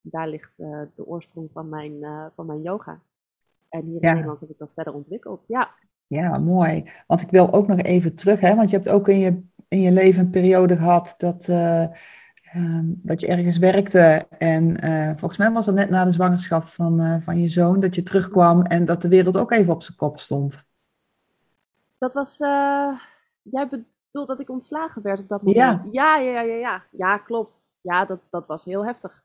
[0.00, 0.56] daar ligt
[0.94, 1.92] de oorsprong van mijn,
[2.34, 3.00] van mijn yoga.
[3.68, 4.12] En hier in ja.
[4.12, 5.44] Nederland heb ik dat verder ontwikkeld.
[5.46, 5.70] Ja.
[6.06, 6.90] ja, mooi.
[7.06, 9.80] Want ik wil ook nog even terug, hè, want je hebt ook in je, in
[9.80, 14.26] je leven een periode gehad dat, um, dat je ergens werkte.
[14.38, 14.76] En
[15.18, 18.62] volgens mij was dat net na de zwangerschap van, van je zoon dat je terugkwam
[18.62, 20.64] en dat de wereld ook even op zijn kop stond.
[21.98, 22.38] Dat was,
[23.42, 23.68] jij
[24.12, 25.86] dat ik ontslagen werd op dat moment.
[25.90, 26.54] Ja, ja, ja, ja.
[26.56, 27.72] Ja, ja klopt.
[27.80, 29.24] Ja, dat, dat was heel heftig.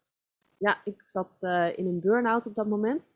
[0.57, 3.13] Ja, ik zat uh, in een burn-out op dat moment.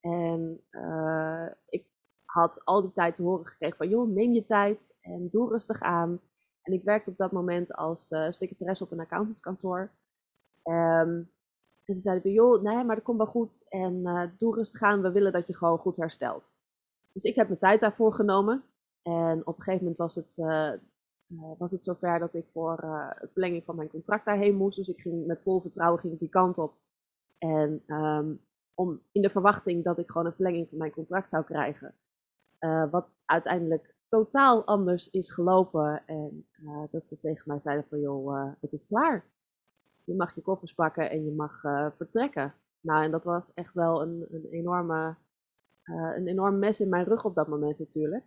[0.00, 1.86] En uh, ik
[2.24, 5.80] had al die tijd te horen gekregen van, joh, neem je tijd en doe rustig
[5.80, 6.20] aan.
[6.62, 9.90] En ik werkte op dat moment als uh, secretaresse op een accountantskantoor.
[10.64, 11.30] Um,
[11.84, 13.66] en ze zeiden, joh, nee, maar dat komt wel goed.
[13.68, 14.02] En
[14.38, 16.54] doe rustig aan, we willen dat je gewoon goed herstelt.
[17.12, 18.64] Dus ik heb mijn tijd daarvoor genomen.
[19.08, 20.72] En op een gegeven moment was het, uh,
[21.58, 24.76] was het zover dat ik voor uh, het verlenging van mijn contract daarheen moest.
[24.76, 26.74] Dus ik ging met vol vertrouwen ging ik die kant op.
[27.38, 28.40] En um,
[28.74, 31.94] om, in de verwachting dat ik gewoon een verlenging van mijn contract zou krijgen.
[32.90, 36.02] Wat uiteindelijk totaal anders is gelopen.
[36.06, 36.46] En
[36.90, 39.24] dat ze tegen mij zeiden van joh, het is klaar.
[40.04, 41.60] Je mag je koffers pakken en je mag
[41.96, 42.54] vertrekken.
[42.80, 45.16] Nou, en dat was echt wel een, een enorme,
[45.84, 48.24] een enorm mes in mijn rug op dat moment natuurlijk.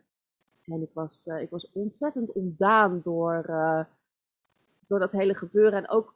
[0.74, 3.84] En ik was, uh, ik was ontzettend ontdaan door, uh,
[4.86, 5.80] door dat hele gebeuren.
[5.80, 6.16] En ook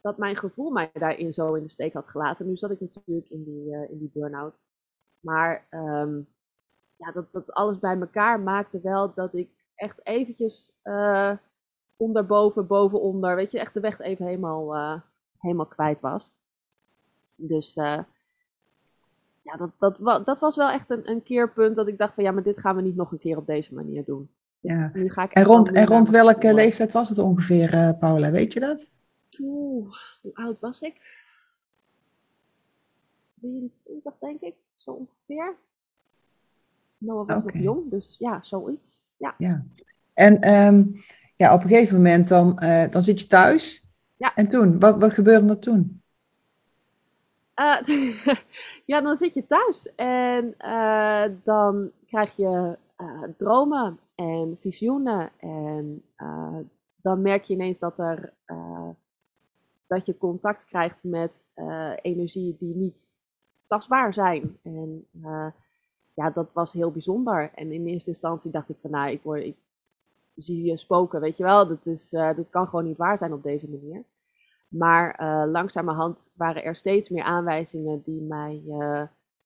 [0.00, 2.46] dat mijn gevoel mij daarin zo in de steek had gelaten.
[2.46, 4.58] Nu zat ik natuurlijk in die, uh, in die burn-out.
[5.20, 6.28] Maar um,
[6.96, 10.72] ja, dat, dat alles bij elkaar maakte wel dat ik echt eventjes
[11.96, 15.02] onderboven, bovenonder, weet je, echt de weg even helemaal,
[15.38, 16.32] helemaal kwijt was.
[17.36, 17.80] Dus
[19.44, 22.30] ja, dat, dat, dat was wel echt een, een keerpunt dat ik dacht van ja,
[22.30, 24.28] maar dit gaan we niet nog een keer op deze manier doen.
[24.60, 24.90] Ja.
[24.94, 28.30] Nu ga ik en rond, en rond welke leeftijd was het ongeveer, uh, Paula?
[28.30, 28.90] Weet je dat?
[29.40, 31.00] Oeh, hoe oud was ik?
[33.40, 35.56] 23, denk ik, zo ongeveer.
[36.98, 39.02] Noah was nog jong, dus ja, zoiets.
[39.16, 39.34] Ja.
[39.38, 39.64] ja.
[40.12, 40.94] En um,
[41.36, 43.90] ja, op een gegeven moment dan, uh, dan zit je thuis.
[44.16, 44.34] Ja.
[44.34, 46.02] En toen, wat, wat gebeurde er toen?
[47.60, 48.16] Uh,
[48.92, 52.78] ja, dan zit je thuis en uh, dan krijg je
[53.36, 55.30] dromen en visioenen.
[55.38, 56.02] En
[57.02, 58.32] dan merk je ineens dat, er,
[59.86, 61.46] dat je contact krijgt met
[62.02, 63.12] energieën die niet
[63.66, 64.58] tastbaar zijn.
[64.62, 65.06] En
[66.14, 67.50] ja, dat was heel bijzonder.
[67.54, 69.56] En in eerste instantie dacht ik van, nou, ik, word, ik
[70.34, 71.68] zie je spoken, weet je wel.
[71.68, 74.04] Dat, is, dat kan gewoon niet waar zijn op deze manier.
[74.76, 79.02] Maar uh, langzamerhand waren er steeds meer aanwijzingen die mij uh,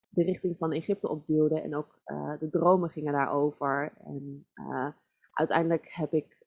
[0.08, 1.62] de richting van Egypte opduwden.
[1.62, 2.00] En ook
[2.38, 3.92] de dromen gingen daarover.
[4.04, 4.46] En
[5.32, 6.46] uiteindelijk heb ik...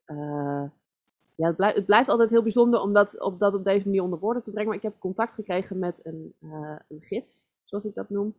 [1.36, 4.44] ja, het, blijft, altijd heel bijzonder om dat op, dat op deze manier onder woorden
[4.44, 4.68] te brengen.
[4.68, 6.36] Maar ik heb contact gekregen met een,
[6.88, 8.36] een gids, zoals ik dat noem.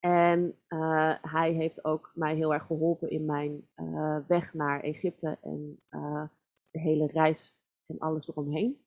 [0.00, 0.54] En
[1.20, 3.68] hij heeft ook mij heel erg geholpen in mijn
[4.26, 5.80] weg naar Egypte en
[6.70, 8.86] de hele reis en alles eromheen.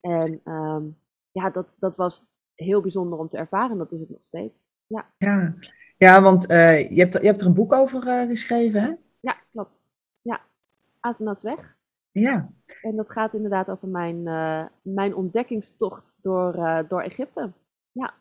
[0.00, 0.96] En um,
[1.32, 3.78] ja, dat, dat was heel bijzonder om te ervaren.
[3.78, 4.64] Dat is het nog steeds.
[4.86, 5.54] Ja, ja.
[5.96, 8.92] ja want je, hebt, je hebt er een boek over geschreven, hè?
[9.20, 9.84] Ja, klopt.
[10.22, 10.40] Ja,
[11.00, 11.76] Azenats weg.
[12.12, 12.50] Ja.
[12.82, 14.22] En dat gaat inderdaad over mijn,
[14.82, 17.50] mijn ontdekkingstocht door, door Egypte.
[17.92, 18.14] Ja.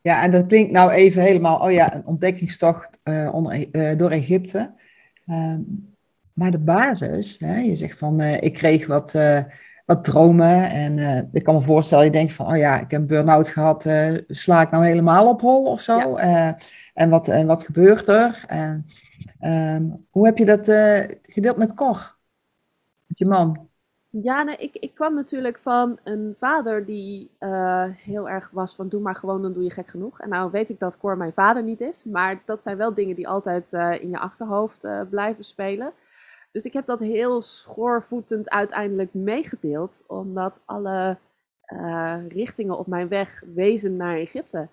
[0.00, 2.98] Ja, en dat klinkt nou even helemaal, oh ja, een ontdekkingstocht
[3.32, 4.74] onder, uh, door Egypte.
[5.26, 5.56] Uh,
[6.32, 9.14] maar de basis, hè, je zegt van, eh, ik kreeg wat,
[9.86, 13.06] wat dromen en ik kan me voorstellen, je denkt van, oh ja, ik heb een
[13.06, 13.88] burn-out gehad,
[14.28, 16.14] sla ik nou helemaal op hol of zo?
[16.94, 18.44] en, wat, en wat gebeurt er?
[18.46, 18.86] En,
[19.40, 20.64] ehm, hoe heb je dat
[21.22, 22.16] gedeeld met Cor,
[23.06, 23.68] met je man?
[24.08, 27.30] Ja, nee, ik, ik kwam natuurlijk van een vader die
[27.96, 30.20] heel erg was van doe maar gewoon, dan doe je gek genoeg.
[30.20, 33.16] En nou weet ik dat Cor mijn vader niet is, maar dat zijn wel dingen
[33.16, 35.92] die altijd in je achterhoofd blijven spelen.
[36.56, 41.18] Dus ik heb dat heel schoorvoetend uiteindelijk meegedeeld, omdat alle
[42.28, 44.68] richtingen op mijn weg wezen naar Egypte.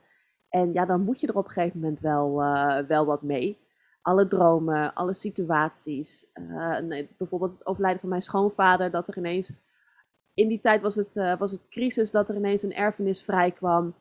[0.50, 2.36] En ja, dan moet je er op een gegeven moment wel,
[2.88, 3.60] wel wat mee
[4.02, 6.28] alle dromen, alle situaties.
[6.82, 9.54] Nee, bijvoorbeeld het overlijden van mijn schoonvader, dat er ineens.
[10.34, 13.96] In die tijd was het, was het crisis dat er ineens een erfenis vrijkwam.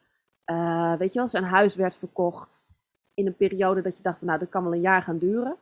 [0.99, 2.66] Weet je wel, zijn huis werd verkocht.
[3.14, 5.57] In een periode dat je dacht van nou, dat kan wel een jaar gaan duren.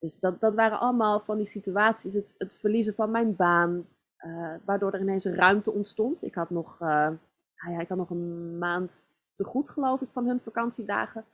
[0.00, 2.14] Dus dat, dat waren allemaal van die situaties.
[2.14, 3.86] Het, het verliezen van mijn baan,
[4.64, 6.22] waardoor er ineens een ruimte ontstond.
[6.22, 7.18] Ik had nog, nou
[7.56, 11.24] ja, ik had nog een maand te goed, geloof ik, van hun vakantiedagen.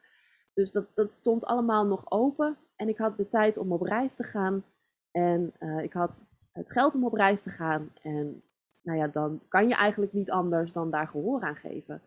[0.54, 2.56] Dus dat, dat stond allemaal nog open.
[2.76, 4.64] En ik had de tijd om op reis te gaan.
[5.10, 7.90] En uh, ik had het geld om op reis te gaan.
[8.02, 8.42] En
[8.82, 12.02] nou ja, dan kan je eigenlijk niet anders dan daar gehoor aan geven.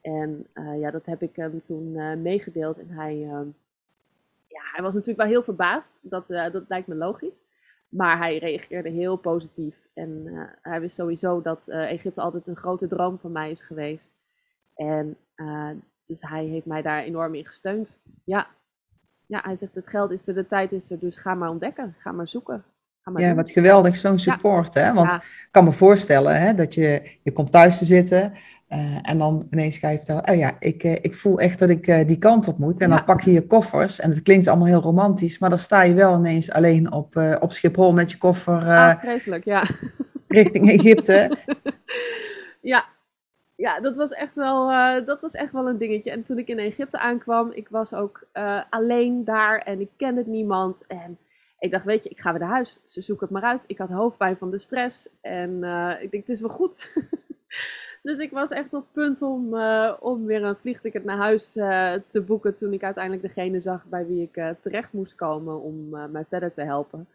[0.00, 0.46] En
[0.78, 2.78] ja, dat heb ik hem toen meegedeeld.
[2.78, 3.28] En hij,
[4.56, 5.98] ja, hij was natuurlijk wel heel verbaasd.
[6.02, 7.42] Dat, dat lijkt me logisch.
[7.88, 9.76] Maar hij reageerde heel positief.
[9.94, 10.24] En
[10.62, 14.16] hij wist sowieso dat Egypte altijd een grote droom van mij is geweest.
[14.74, 15.16] En
[16.06, 18.00] dus hij heeft mij daar enorm in gesteund.
[18.24, 18.46] Ja.
[19.26, 21.94] ja, hij zegt het geld is er, de tijd is er, dus ga maar ontdekken,
[21.98, 22.64] ga maar zoeken.
[23.14, 24.74] Ja, wat geweldig, zo'n support.
[24.74, 24.92] Hè?
[24.92, 28.32] Want ik kan me voorstellen hè, dat je, je komt thuis te zitten
[28.68, 31.68] uh, en dan ineens ga je vertellen, oh ja, ik, uh, ik voel echt dat
[31.68, 32.80] ik uh, die kant op moet.
[32.80, 35.82] En dan pak je je koffers en het klinkt allemaal heel romantisch, maar dan sta
[35.82, 38.62] je wel ineens alleen op, op Schiphol met je koffer.
[38.62, 39.64] ah, vreselijk, ja.
[40.28, 41.36] Richting Egypte.
[42.60, 42.84] ja,
[43.54, 44.68] ja, dat was, echt wel,
[45.04, 46.10] dat was echt wel een dingetje.
[46.10, 48.26] En toen ik in Egypte aankwam, ik was ook
[48.70, 50.84] alleen daar en ik kende niemand.
[50.86, 51.18] En
[51.58, 52.80] ik dacht, weet je, ik ga weer naar huis.
[52.84, 53.64] Ze zoeken het maar uit.
[53.66, 55.08] Ik had hoofdpijn van de stress.
[55.20, 56.92] En uh, ik denk, het is wel goed.
[58.02, 59.56] dus ik was echt op punt om,
[60.00, 62.56] om weer een vliegticket naar huis te boeken.
[62.56, 66.62] Toen ik uiteindelijk degene zag bij wie ik terecht moest komen om mij verder te
[66.62, 67.08] helpen.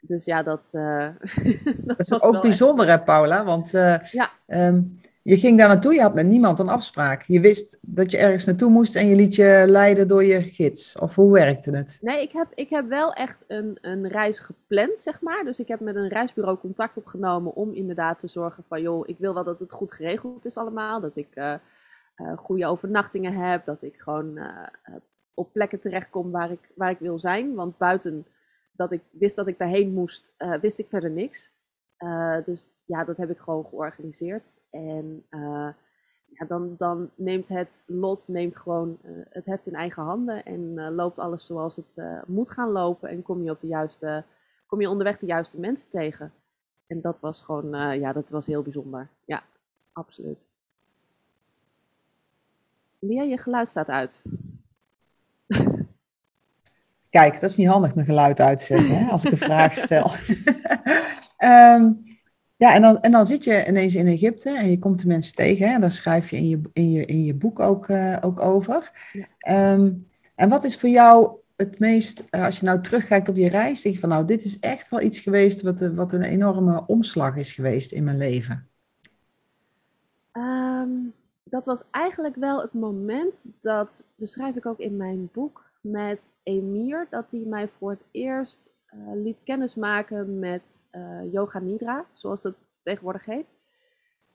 [0.00, 0.68] Dus ja, dat,
[1.88, 3.44] dat, is ook bijzonder, hè, Paula?
[3.44, 4.30] Want ja.
[4.46, 7.22] Um, je ging daar naartoe, je had met niemand een afspraak.
[7.22, 10.98] Je wist dat je ergens naartoe moest en je liet je leiden door je gids.
[10.98, 11.98] Of hoe werkte het?
[12.00, 15.44] Nee, ik heb, ik heb wel echt een, een reis gepland, zeg maar.
[15.44, 18.82] Dus ik heb met een reisbureau contact opgenomen om inderdaad te zorgen van...
[18.82, 21.00] joh, ik wil wel dat het goed geregeld is allemaal.
[21.00, 21.54] Dat ik uh,
[22.36, 23.64] goede overnachtingen heb.
[23.64, 24.66] Dat ik gewoon uh,
[25.34, 27.54] op plekken terechtkom waar ik, waar ik wil zijn.
[27.54, 28.26] Want buiten
[28.72, 31.54] dat ik wist dat ik daarheen moest, wist ik verder niks.
[32.44, 34.60] Dus ja, dat heb ik gewoon georganiseerd.
[34.70, 35.68] En uh,
[36.26, 40.94] ja, dan, dan neemt het lot neemt gewoon uh, het heft in eigen handen en
[40.94, 44.24] loopt alles zoals het moet gaan lopen en kom je op de juiste,
[44.66, 46.32] kom je onderweg de juiste mensen tegen.
[46.86, 49.08] En dat was gewoon, ja, dat was heel bijzonder.
[49.24, 49.42] Ja,
[49.92, 50.46] absoluut.
[52.98, 54.22] Lia, je geluid staat uit.
[57.10, 60.10] Kijk, dat is niet handig, mijn geluid uitzetten, hè, als ik een vraag stel.
[61.38, 62.04] um,
[62.58, 65.34] Ja, en dan, en dan zit je ineens in Egypte en je komt de mensen
[65.34, 65.68] tegen.
[65.68, 68.40] Hè, en daar schrijf je in je, in je, in je boek ook, uh, ook
[68.40, 68.90] over.
[69.12, 69.72] Ja.
[69.72, 73.48] Um, en wat is voor jou het meest, uh, als je nou terugkijkt op je
[73.48, 76.86] reis, denk je van nou, dit is echt wel iets geweest wat, wat een enorme
[76.86, 78.68] omslag is geweest in mijn leven?
[80.32, 81.12] Um,
[81.44, 87.06] dat was eigenlijk wel het moment, dat beschrijf ik ook in mijn boek, met Emir,
[87.10, 92.54] dat hij mij voor het eerst uh, liet kennismaken met uh, Yoga Nidra, zoals dat
[92.80, 93.54] tegenwoordig heet.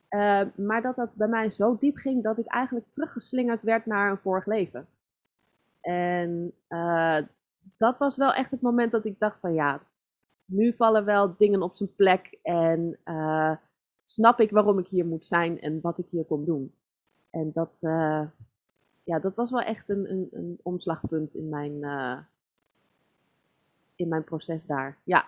[0.09, 4.12] Uh, maar dat dat bij mij zo diep ging dat ik eigenlijk teruggeslingerd werd naar
[4.12, 4.88] een vorig leven.
[5.82, 6.53] En
[7.78, 9.82] dat was wel echt het moment dat ik dacht van ja,
[10.45, 12.99] nu vallen wel dingen op zijn plek en
[14.03, 16.74] snap ik waarom ik hier moet zijn en wat ik hier kom doen.
[17.30, 17.80] En dat,
[19.03, 21.80] ja, dat was wel echt een, een, een omslagpunt in mijn,
[24.02, 24.97] in mijn proces daar.
[25.04, 25.26] Ja,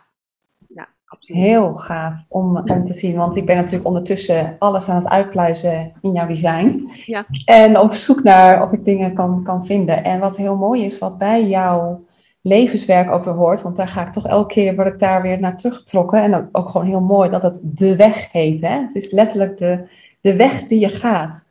[0.67, 1.41] ja absoluut.
[1.41, 5.93] Heel gaaf om, om te zien, want ik ben natuurlijk ondertussen alles aan het uitpluizen
[6.01, 6.91] in jouw design.
[7.05, 7.25] Ja.
[7.45, 10.03] En op zoek naar of ik dingen kan, kan vinden.
[10.03, 12.05] En wat heel mooi is, wat bij jouw
[12.41, 15.39] levenswerk ook weer hoort, want daar ga ik toch elke keer word ik daar weer
[15.39, 16.21] naar teruggetrokken.
[16.21, 18.61] En ook, gewoon heel mooi dat het de weg heet.
[18.61, 18.77] Hè?
[18.79, 19.87] Het is letterlijk de,
[20.21, 21.47] de weg die je gaat.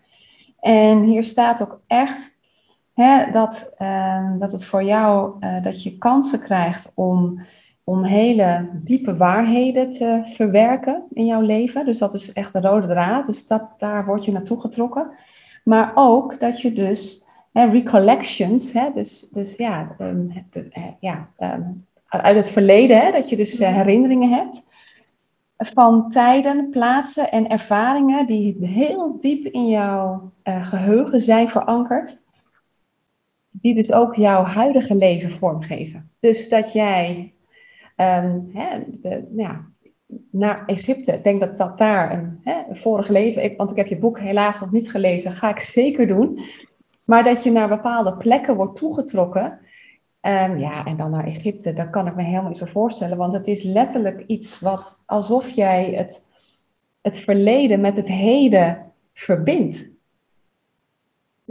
[0.61, 2.33] En hier staat ook echt
[2.95, 7.41] Hè, dat, uh, dat het voor jou, uh, dat je kansen krijgt om,
[7.85, 11.85] om hele diepe waarheden te verwerken in jouw leven.
[11.85, 13.27] Dus dat is echt de rode draad.
[13.27, 15.11] Dus dat, daar word je naartoe getrokken.
[15.65, 20.47] Maar ook dat je dus hè, recollections, hè, dus, dus ja, um,
[21.01, 24.71] ja um, uit het verleden, hè, dat je dus uh, herinneringen hebt
[25.57, 32.22] van tijden, plaatsen en ervaringen die heel diep in jouw geheugen zijn verankerd
[33.63, 36.11] die dus ook jouw huidige leven vormgeven.
[36.21, 37.33] Dus dat jij
[37.97, 39.65] um, hè, de, ja,
[40.31, 43.87] naar Egypte, ik denk dat dat daar een, hè, vorige leven, ik, want ik heb
[43.87, 46.41] je boek helaas nog niet gelezen, ga ik zeker doen.
[47.05, 49.59] Maar dat je naar bepaalde plekken wordt toegetrokken.
[50.21, 53.17] Um, ja, en dan naar Egypte, daar kan ik me helemaal iets voor voorstellen.
[53.17, 56.29] Want het is letterlijk iets wat alsof jij het,
[57.01, 59.91] het verleden met het heden verbindt.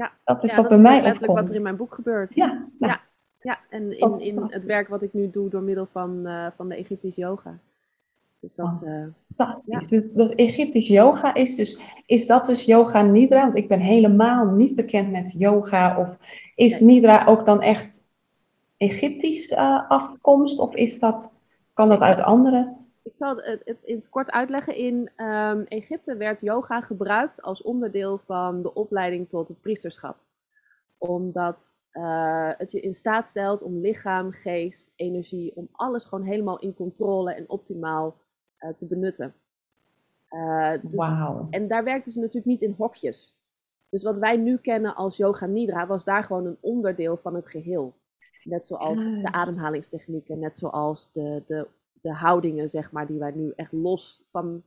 [0.02, 2.36] Ja, dat is wat bij mij letterlijk wat er in mijn boek gebeurt.
[2.36, 3.02] Ja, ja.
[3.42, 3.60] ja.
[3.70, 6.76] en in, in het werk wat ik nu doe door middel van, uh, van de
[6.76, 7.60] Egyptische yoga.
[8.40, 9.06] Dus dat, uh,
[9.66, 9.80] ja.
[9.80, 13.42] Dus dat Egyptisch yoga is dus, is dat dus yoga nidra?
[13.42, 15.98] Want ik ben helemaal niet bekend met yoga.
[15.98, 16.18] Of
[16.56, 18.08] is nidra ook dan echt
[18.78, 20.60] Egyptisch uh, afkomst?
[20.60, 21.30] Of is dat,
[21.74, 22.74] kan dat uit andere?
[23.04, 24.76] Ik zal het, het in het kort uitleggen.
[24.76, 30.18] In um, Egypte werd yoga gebruikt als onderdeel van de opleiding tot het priesterschap.
[30.98, 36.60] Omdat uh, het je in staat stelt om lichaam, geest, energie, om alles gewoon helemaal
[36.60, 38.18] in controle en optimaal
[38.60, 39.34] uh, te benutten.
[40.30, 41.48] Uh, dus, wow.
[41.50, 43.40] En daar werkten ze natuurlijk niet in hokjes.
[43.90, 47.48] Dus wat wij nu kennen als yoga nidra was daar gewoon een onderdeel van het
[47.48, 47.94] geheel.
[48.44, 51.68] Net zoals de ademhalingstechnieken, net zoals de, de
[52.02, 54.64] de houdingen, zeg maar, die wij nu echt los van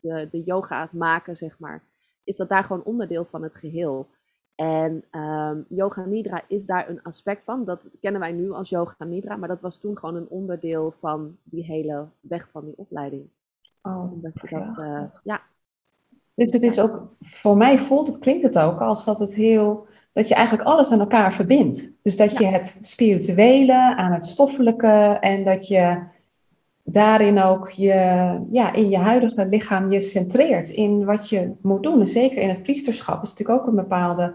[0.00, 1.82] de, de yoga maken, zeg maar,
[2.24, 4.08] is dat daar gewoon onderdeel van het geheel.
[4.54, 7.64] En um, yoga nidra is daar een aspect van.
[7.64, 11.36] Dat kennen wij nu als yoga nidra, maar dat was toen gewoon een onderdeel van
[11.42, 13.28] die hele weg van die opleiding.
[13.82, 15.42] Oh, dat je dat, uh, ja.
[16.34, 19.86] Dus het is ook, voor mij voelt het, klinkt het ook als dat het heel,
[20.12, 22.02] dat je eigenlijk alles aan elkaar verbindt.
[22.02, 26.02] Dus dat je het spirituele aan het stoffelijke en dat je
[26.92, 27.94] daarin ook je,
[28.50, 32.00] ja, in je huidige lichaam je centreert in wat je moet doen.
[32.00, 34.34] En zeker in het priesterschap is natuurlijk ook een bepaalde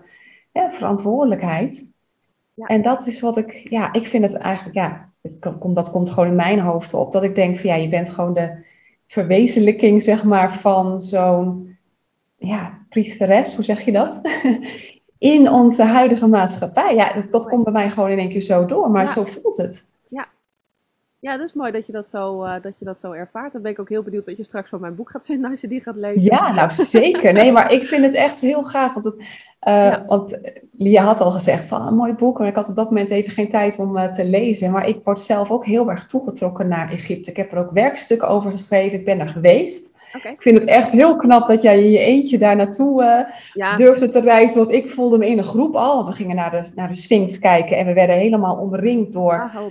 [0.51, 1.91] ja, verantwoordelijkheid.
[2.54, 2.66] Ja.
[2.66, 6.10] En dat is wat ik, ja, ik vind het eigenlijk, ja, het komt, dat komt
[6.10, 7.12] gewoon in mijn hoofd op.
[7.12, 8.66] Dat ik denk van ja, je bent gewoon de
[9.08, 11.78] verwezenlijking, zeg maar, van zo'n,
[12.38, 14.20] ja, priesteres, hoe zeg je dat?
[15.18, 16.95] in onze huidige maatschappij.
[16.95, 19.58] Ja, dat, dat komt bij mij gewoon in één keer zo door, maar zo voelt
[19.58, 19.91] het.
[21.24, 23.54] Ja, dat is mooi dat je dat, zo, uh, dat je dat zo ervaart.
[23.54, 25.62] Dan ben ik ook heel benieuwd wat je straks van mijn boek gaat vinden als
[25.62, 26.24] je die gaat lezen.
[26.24, 27.34] Ja, nou zeker.
[27.34, 28.94] Nee, maar ik vind het echt heel gaaf.
[28.94, 29.18] Want, het,
[29.68, 30.40] uh, want
[30.78, 32.40] Lia had al gezegd van een mooi boek.
[32.40, 34.72] Maar ik had op dat moment even geen tijd om uh, te lezen.
[34.72, 37.30] Maar ik word zelf ook heel erg toegetrokken naar Egypte.
[37.30, 39.00] Ik heb er ook werkstukken over geschreven.
[39.00, 39.92] Ik ben er geweest.
[40.24, 44.08] Ik vind het echt heel knap dat jij in je eentje daar naartoe uh, durfde
[44.08, 44.58] te reizen.
[44.58, 45.96] Want ik voelde me in een groep al.
[45.96, 47.78] Want we gingen naar de, naar de Sphinx kijken.
[47.78, 49.66] En we werden helemaal omringd door, ah,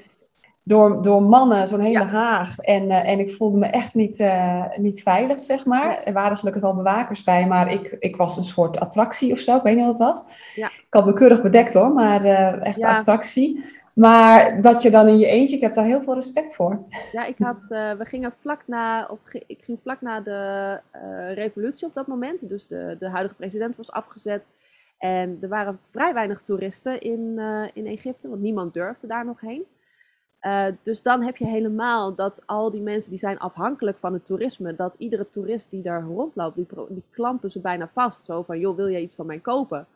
[0.64, 1.68] door, door mannen.
[1.68, 2.58] Zo'n hele haag.
[2.58, 6.02] En, uh, en ik voelde me echt niet, uh, niet veilig, zeg maar.
[6.02, 7.46] Er waren gelukkig wel bewakers bij.
[7.46, 9.56] Maar ik, ik was een soort attractie of zo.
[9.56, 10.22] Ik weet niet wat het was.
[10.54, 10.66] Ja.
[10.66, 11.92] Ik had me keurig bedekt hoor.
[11.92, 12.24] Maar
[12.60, 13.64] echt een attractie.
[13.94, 16.84] Maar dat je dan in je eentje, ik heb daar heel veel respect voor.
[17.12, 20.80] Ja, ik had, we gingen vlak na, of ik ging vlak na de
[21.34, 22.48] revolutie op dat moment.
[22.48, 24.48] Dus de, de huidige president was afgezet.
[24.98, 27.40] En er waren vrij weinig toeristen in,
[27.74, 29.64] in Egypte, want niemand durfde daar nog heen.
[30.82, 34.74] Dus dan heb je helemaal dat al die mensen die zijn afhankelijk van het toerisme,
[34.74, 38.26] dat iedere toerist die daar rondloopt, die, die klampen ze bijna vast.
[38.26, 39.86] Zo van, joh, wil jij iets van mij kopen?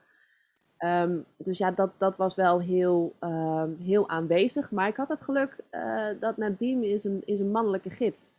[0.78, 4.70] Um, dus ja, dat, dat was wel heel, um, heel aanwezig.
[4.70, 8.32] Maar ik had het geluk uh, dat Nadim is een, is een mannelijke gids.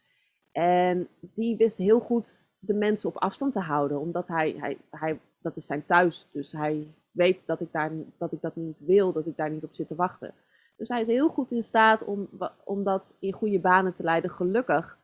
[0.52, 4.00] En die wist heel goed de mensen op afstand te houden.
[4.00, 6.28] Omdat hij, hij, hij dat is zijn thuis.
[6.32, 9.64] Dus hij weet dat ik, daar, dat ik dat niet wil, dat ik daar niet
[9.64, 10.34] op zit te wachten.
[10.78, 12.30] Dus hij is heel goed in staat om,
[12.64, 15.00] om dat in goede banen te leiden, gelukkig.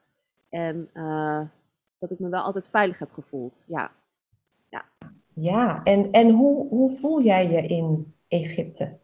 [0.49, 1.41] En uh,
[1.99, 3.65] dat ik me wel altijd veilig heb gevoeld.
[3.67, 3.91] Ja.
[4.69, 4.85] ja.
[5.33, 8.97] Ja, en, en hoe, hoe voel jij je in Egypte?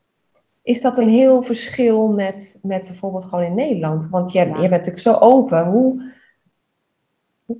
[0.62, 4.10] Is dat een heel verschil met, met bijvoorbeeld gewoon in Nederland?
[4.10, 5.66] Want je, je bent natuurlijk zo open.
[5.66, 6.14] Hoe,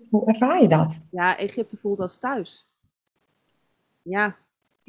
[0.10, 1.06] hoe, ervaar je dat?
[1.12, 2.68] Ja, Egypte voelt als thuis.
[4.02, 4.36] Ja,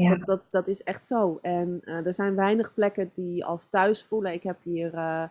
[0.03, 0.16] ja.
[0.16, 1.38] Dat, dat, dat is echt zo.
[1.42, 4.32] En uh, er zijn weinig plekken die als thuis voelen.
[4.32, 5.28] Ik heb hier uh,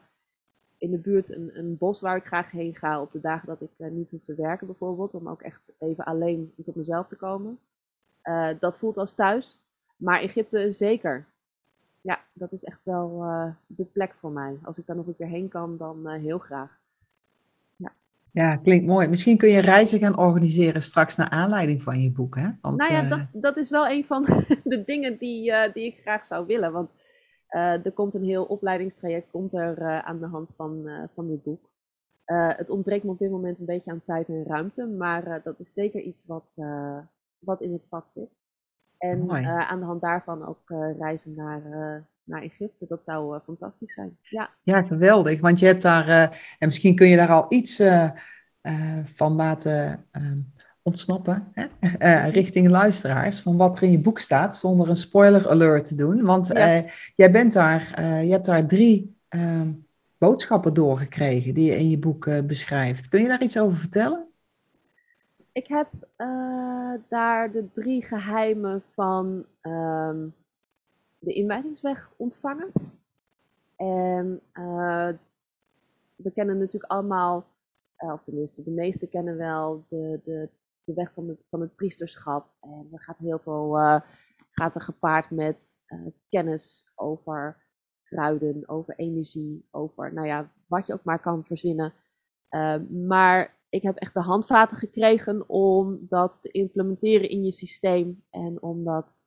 [0.78, 3.61] in de buurt een, een bos waar ik graag heen ga op de dagen dat
[3.61, 5.13] ik uh, niet hoef te werken bijvoorbeeld.
[5.13, 7.59] Om ook echt even alleen tot mezelf te komen.
[8.59, 9.61] Dat voelt als thuis.
[9.97, 11.26] Maar Egypte zeker.
[12.01, 13.26] Ja, dat is echt wel
[13.67, 14.59] de plek voor mij.
[14.63, 16.79] Als ik daar nog een keer heen kan, dan heel graag.
[18.32, 18.56] Ja.
[18.56, 19.08] klinkt mooi.
[19.08, 22.50] Misschien kun je reizen gaan organiseren straks naar aanleiding van je boek, hè?
[22.62, 24.26] Want, nou ja, dat, dat is wel een van
[24.64, 26.72] de dingen die, die ik graag zou willen.
[26.72, 26.90] Want
[27.84, 31.70] er komt een heel opleidingstraject komt er, aan de hand van, van dit boek.
[32.26, 35.74] het ontbreekt me op dit moment een beetje aan tijd en ruimte, maar dat is
[35.74, 36.58] zeker iets wat,
[37.40, 38.30] wat in het vat zit.
[38.98, 41.62] En aan de hand daarvan ook reizen naar,
[42.30, 42.86] naar Egypte.
[42.88, 44.18] Dat zou fantastisch zijn.
[44.22, 44.50] Ja.
[44.64, 45.42] ja, geweldig.
[45.42, 46.08] Want je hebt daar,
[46.60, 47.82] en misschien kun je daar al iets
[49.06, 50.06] van laten
[50.82, 52.28] ontsnappen, hè?
[52.40, 56.22] richting luisteraars, van wat er in je boek staat, zonder een spoiler alert te doen.
[56.26, 56.48] Want
[57.16, 59.72] jij bent daar, je hebt daar drie ehm,
[60.18, 63.08] boodschappen doorgekregen die je in je boek beschrijft.
[63.08, 64.28] Kun je daar iets over vertellen?
[65.52, 65.88] Ik heb
[67.10, 70.34] daar de drie geheimen van um,
[71.20, 72.72] de inwijdingsweg ontvangen.
[73.76, 75.09] En uh,
[76.15, 77.45] we kennen natuurlijk allemaal,
[77.97, 80.49] uh, of tenminste de meesten kennen wel de, de,
[80.84, 82.51] de weg van, het van het priesterschap.
[82.59, 84.01] En er gaat heel veel
[84.51, 85.78] gaat er gepaard met
[86.30, 87.63] kennis over
[88.03, 91.93] kruiden, over energie, over nou ja, wat je ook maar kan verzinnen.
[93.07, 98.24] maar ik heb echt de handvaten gekregen om dat te implementeren in je systeem.
[98.30, 99.24] En om, dat,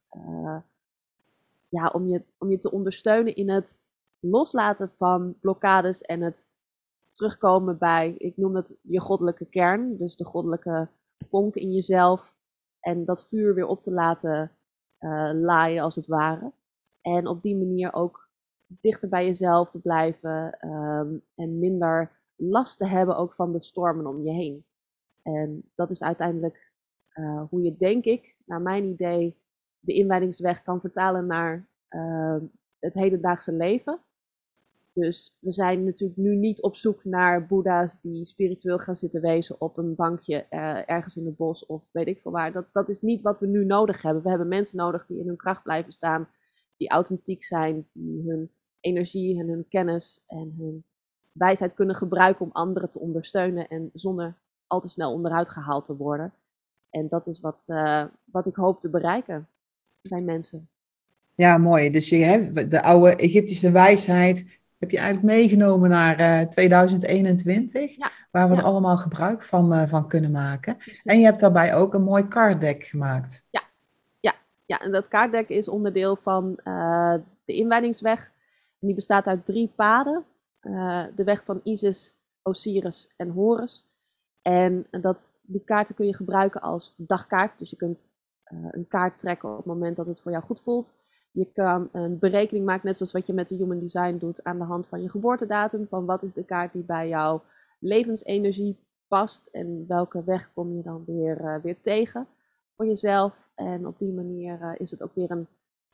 [1.72, 3.84] ja, om, je, om je te ondersteunen in het
[4.18, 6.56] loslaten van blokkades en het
[7.12, 9.96] terugkomen bij, ik noem het je goddelijke kern.
[9.96, 10.88] Dus de goddelijke
[11.28, 12.34] vonk in jezelf.
[12.80, 14.56] En dat vuur weer op te laten
[15.00, 16.52] uh, laaien als het ware.
[17.00, 18.28] En op die manier ook
[18.66, 24.06] dichter bij jezelf te blijven um, en minder last te hebben ook van de stormen
[24.06, 24.64] om je heen.
[25.22, 26.72] En dat is uiteindelijk
[27.14, 29.41] uh, hoe je, denk ik, naar mijn idee,
[29.82, 32.36] de inwijdingsweg kan vertalen naar uh,
[32.78, 34.00] het hedendaagse leven.
[34.92, 39.60] Dus we zijn natuurlijk nu niet op zoek naar boeddha's die spiritueel gaan zitten wezen
[39.60, 42.52] op een bankje uh, ergens in het bos of weet ik veel waar.
[42.52, 44.22] Dat, dat is niet wat we nu nodig hebben.
[44.22, 46.28] We hebben mensen nodig die in hun kracht blijven staan,
[46.76, 50.84] die authentiek zijn, die hun energie en hun kennis en hun
[51.32, 55.96] wijsheid kunnen gebruiken om anderen te ondersteunen en zonder al te snel onderuit gehaald te
[55.96, 56.34] worden.
[56.90, 59.48] En dat is wat, uh, wat ik hoop te bereiken
[60.02, 60.68] bij mensen.
[61.34, 61.90] Ja, mooi.
[61.90, 67.96] Dus je hebt de oude Egyptische wijsheid heb je eigenlijk meegenomen naar uh, eh, 2021,
[67.96, 70.76] ja, waar we er allemaal gebruik van, uh, van kunnen maken.
[71.04, 73.46] En je hebt daarbij ook een mooi kaartdek gemaakt.
[73.50, 73.62] Ja,
[74.20, 74.34] ja,
[74.66, 76.60] ja en dat kaartdek is onderdeel van
[77.44, 78.32] de inwijdingsweg.
[78.82, 80.24] En die bestaat uit drie paden.
[80.60, 83.86] Eh, de weg van Isis, Osiris en Horus.
[84.42, 87.58] En dat, die kaarten kun je gebruiken als dagkaart.
[87.58, 88.10] Dus je kunt
[88.70, 90.94] een kaart trekken op het moment dat het voor jou goed voelt.
[91.30, 94.58] Je kan een berekening maken, net zoals wat je met de Human Design doet, aan
[94.58, 95.86] de hand van je geboortedatum.
[95.88, 97.42] Van wat is de kaart die bij jouw
[97.78, 98.76] levensenergie
[99.08, 102.26] past en welke weg kom je dan weer, weer tegen
[102.76, 103.32] voor jezelf.
[103.54, 105.46] En op die manier is het ook weer een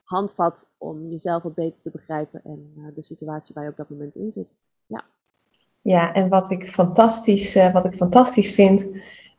[0.03, 4.15] handvat om jezelf wat beter te begrijpen en de situatie waar je op dat moment
[4.15, 4.57] in zit.
[4.87, 5.05] Ja.
[5.83, 8.85] Ja, en wat ik fantastisch, wat ik fantastisch vind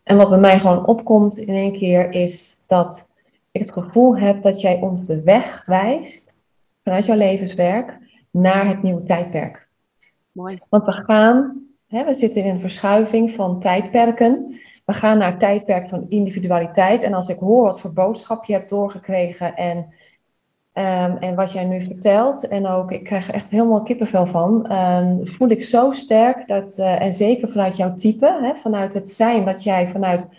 [0.04, 3.09] en wat bij mij gewoon opkomt in één keer is dat
[3.52, 6.38] ik het gevoel heb dat jij ons de weg wijst
[6.84, 7.98] vanuit jouw levenswerk
[8.32, 9.68] naar het nieuwe tijdperk.
[10.32, 10.60] Mooi.
[10.70, 14.60] Want we gaan, hè, we zitten in een verschuiving van tijdperken.
[14.86, 17.04] We gaan naar het tijdperk van individualiteit.
[17.04, 21.66] En als ik hoor wat voor boodschap je hebt doorgekregen en, um, en wat jij
[21.66, 25.92] nu vertelt, en ook, ik krijg er echt helemaal kippenvel van, um, voel ik zo
[25.92, 30.30] sterk dat, uh, en zeker vanuit jouw type, hè, vanuit het zijn, dat jij vanuit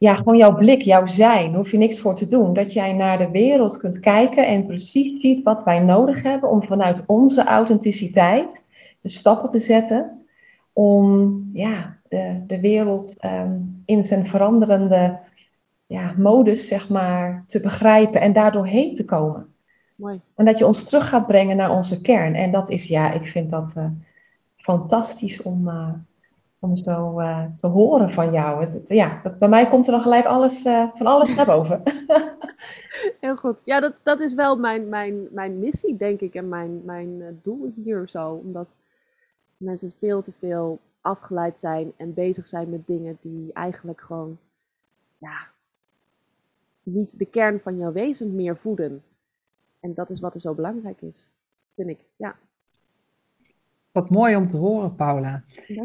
[0.00, 2.52] ja, gewoon jouw blik, jouw zijn, hoef je niks voor te doen.
[2.52, 6.62] Dat jij naar de wereld kunt kijken en precies ziet wat wij nodig hebben om
[6.62, 8.64] vanuit onze authenticiteit
[9.00, 10.24] de stappen te zetten
[10.72, 15.18] om ja, de, de wereld ehm, in zijn veranderende
[15.86, 19.54] ja, modus, zeg maar, te begrijpen en daardoor heen te komen.
[19.94, 20.20] Mooi.
[20.34, 22.34] En dat je ons terug gaat brengen naar onze kern.
[22.34, 23.84] En dat is, ja, ik vind dat uh,
[24.56, 25.88] fantastisch om, uh,
[26.60, 28.80] om zo uh, te horen van jou.
[28.86, 31.82] Ja, bij mij komt er dan gelijk alles, van alles naar boven.
[33.20, 33.62] Heel goed.
[33.64, 37.72] Ja, dat, dat is wel mijn, mijn, mijn missie, denk ik, en mijn, mijn doel
[37.76, 38.32] hier zo.
[38.32, 38.74] Omdat
[39.56, 44.38] mensen veel te veel afgeleid zijn en bezig zijn met dingen die eigenlijk gewoon,
[45.18, 45.48] ja,
[46.82, 49.02] niet de kern van jouw wezen meer voeden.
[49.80, 51.30] En dat is wat er zo belangrijk is,
[51.74, 52.04] vind ik.
[52.16, 52.36] Ja.
[53.92, 55.42] Wat mooi om te horen, Paula.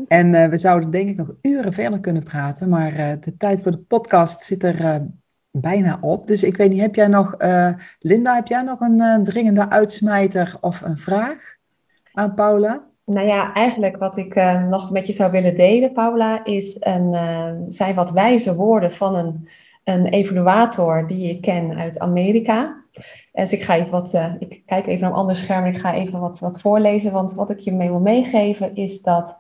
[0.08, 3.62] En uh, we zouden denk ik nog uren verder kunnen praten, maar uh, de tijd
[3.62, 4.96] voor de podcast zit er uh,
[5.52, 6.28] bijna op.
[6.28, 7.36] Dus ik weet niet, heb jij nog,
[8.00, 11.56] Linda, heb jij nog een dringende uitsmijter of een vraag
[12.14, 12.84] aan Paula?
[13.06, 14.36] Nou ja, eigenlijk wat ik
[14.70, 17.16] nog met je zou willen delen, Paula, is een,
[17.68, 19.50] zijn wat wijze woorden van een,
[19.86, 22.84] een evaluator die ik ken uit Amerika.
[23.32, 25.80] Dus ik ga even wat, uh, ik kijk even naar een ander scherm en ik
[25.80, 27.12] ga even wat, wat voorlezen.
[27.12, 29.40] Want wat ik je mee wil meegeven is dat,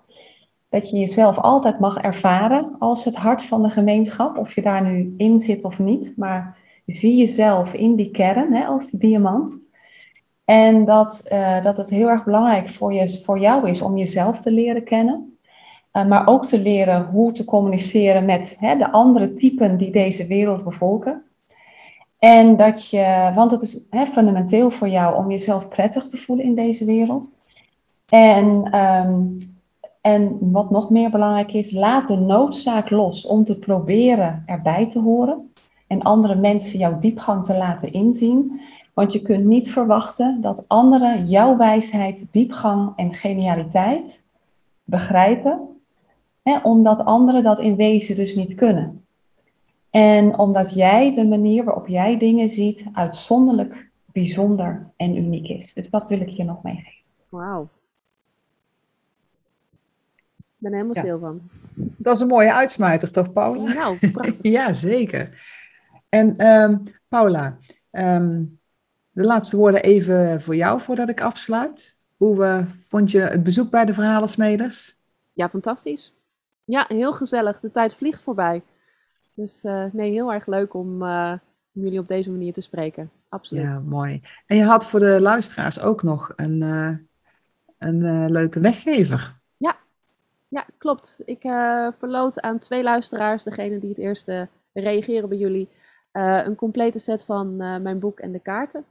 [0.69, 4.37] dat je jezelf altijd mag ervaren als het hart van de gemeenschap.
[4.37, 6.13] Of je daar nu in zit of niet.
[6.17, 9.57] Maar zie jezelf in die kern, hè, als die diamant.
[10.45, 14.41] En dat, uh, dat het heel erg belangrijk voor, je, voor jou is om jezelf
[14.41, 15.34] te leren kennen.
[15.95, 20.27] Uh, maar ook te leren hoe te communiceren met hè, de andere typen die deze
[20.27, 21.23] wereld bevolken.
[22.19, 26.45] En dat je, want het is hè, fundamenteel voor jou om jezelf prettig te voelen
[26.45, 27.29] in deze wereld.
[28.09, 29.37] En, um,
[30.01, 34.99] en wat nog meer belangrijk is, laat de noodzaak los om te proberen erbij te
[34.99, 35.53] horen.
[35.87, 38.61] En andere mensen jouw diepgang te laten inzien.
[38.93, 44.23] Want je kunt niet verwachten dat anderen jouw wijsheid, diepgang en genialiteit
[44.83, 45.74] begrijpen.
[46.45, 49.05] Hè, omdat anderen dat in wezen dus niet kunnen.
[49.89, 55.73] En omdat jij de manier waarop jij dingen ziet uitzonderlijk, bijzonder en uniek is.
[55.73, 57.03] Dus dat wil ik je nog meegeven.
[57.29, 57.69] Wauw.
[60.37, 61.41] Ik ben er helemaal stil van.
[61.97, 63.73] Dat is een mooie uitsmijter, toch, Paula?
[63.73, 64.35] Nou, prachtig.
[64.41, 65.45] ja, zeker.
[66.09, 67.57] En um, Paula,
[67.91, 68.59] um,
[69.11, 71.97] de laatste woorden even voor jou voordat ik afsluit.
[72.17, 74.97] Hoe uh, vond je het bezoek bij de Verhalensmeders?
[75.33, 76.15] Ja, fantastisch.
[76.65, 77.59] Ja, heel gezellig.
[77.59, 78.63] De tijd vliegt voorbij.
[79.33, 81.33] Dus uh, nee, heel erg leuk om, uh,
[81.73, 83.11] om, jullie op deze manier te spreken.
[83.29, 83.63] Absoluut.
[83.63, 84.21] Ja, mooi.
[84.45, 86.97] En je had voor de luisteraars ook nog een, uh,
[87.77, 89.35] een leuke weggever.
[89.57, 89.75] Ja,
[90.47, 91.19] ja klopt.
[91.25, 91.41] Ik
[91.97, 95.69] verloot aan twee luisteraars, degene die het eerste reageren bij jullie,
[96.11, 98.85] een complete set van mijn boek en de kaarten.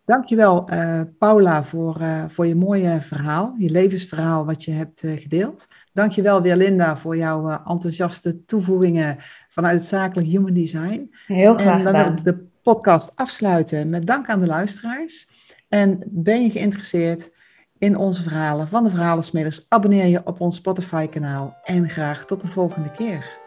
[0.09, 5.21] Dankjewel uh, Paula voor, uh, voor je mooie verhaal, je levensverhaal wat je hebt uh,
[5.21, 5.69] gedeeld.
[5.93, 9.17] Dankjewel weer Linda voor jouw enthousiaste toevoegingen
[9.49, 11.15] vanuit het zakelijk human design.
[11.27, 15.29] Heel graag En dan wil ik de podcast afsluiten met dank aan de luisteraars.
[15.69, 17.31] En ben je geïnteresseerd
[17.79, 22.41] in onze verhalen van de Verhalensmeders, abonneer je op ons Spotify kanaal en graag tot
[22.41, 23.39] de volgende keer.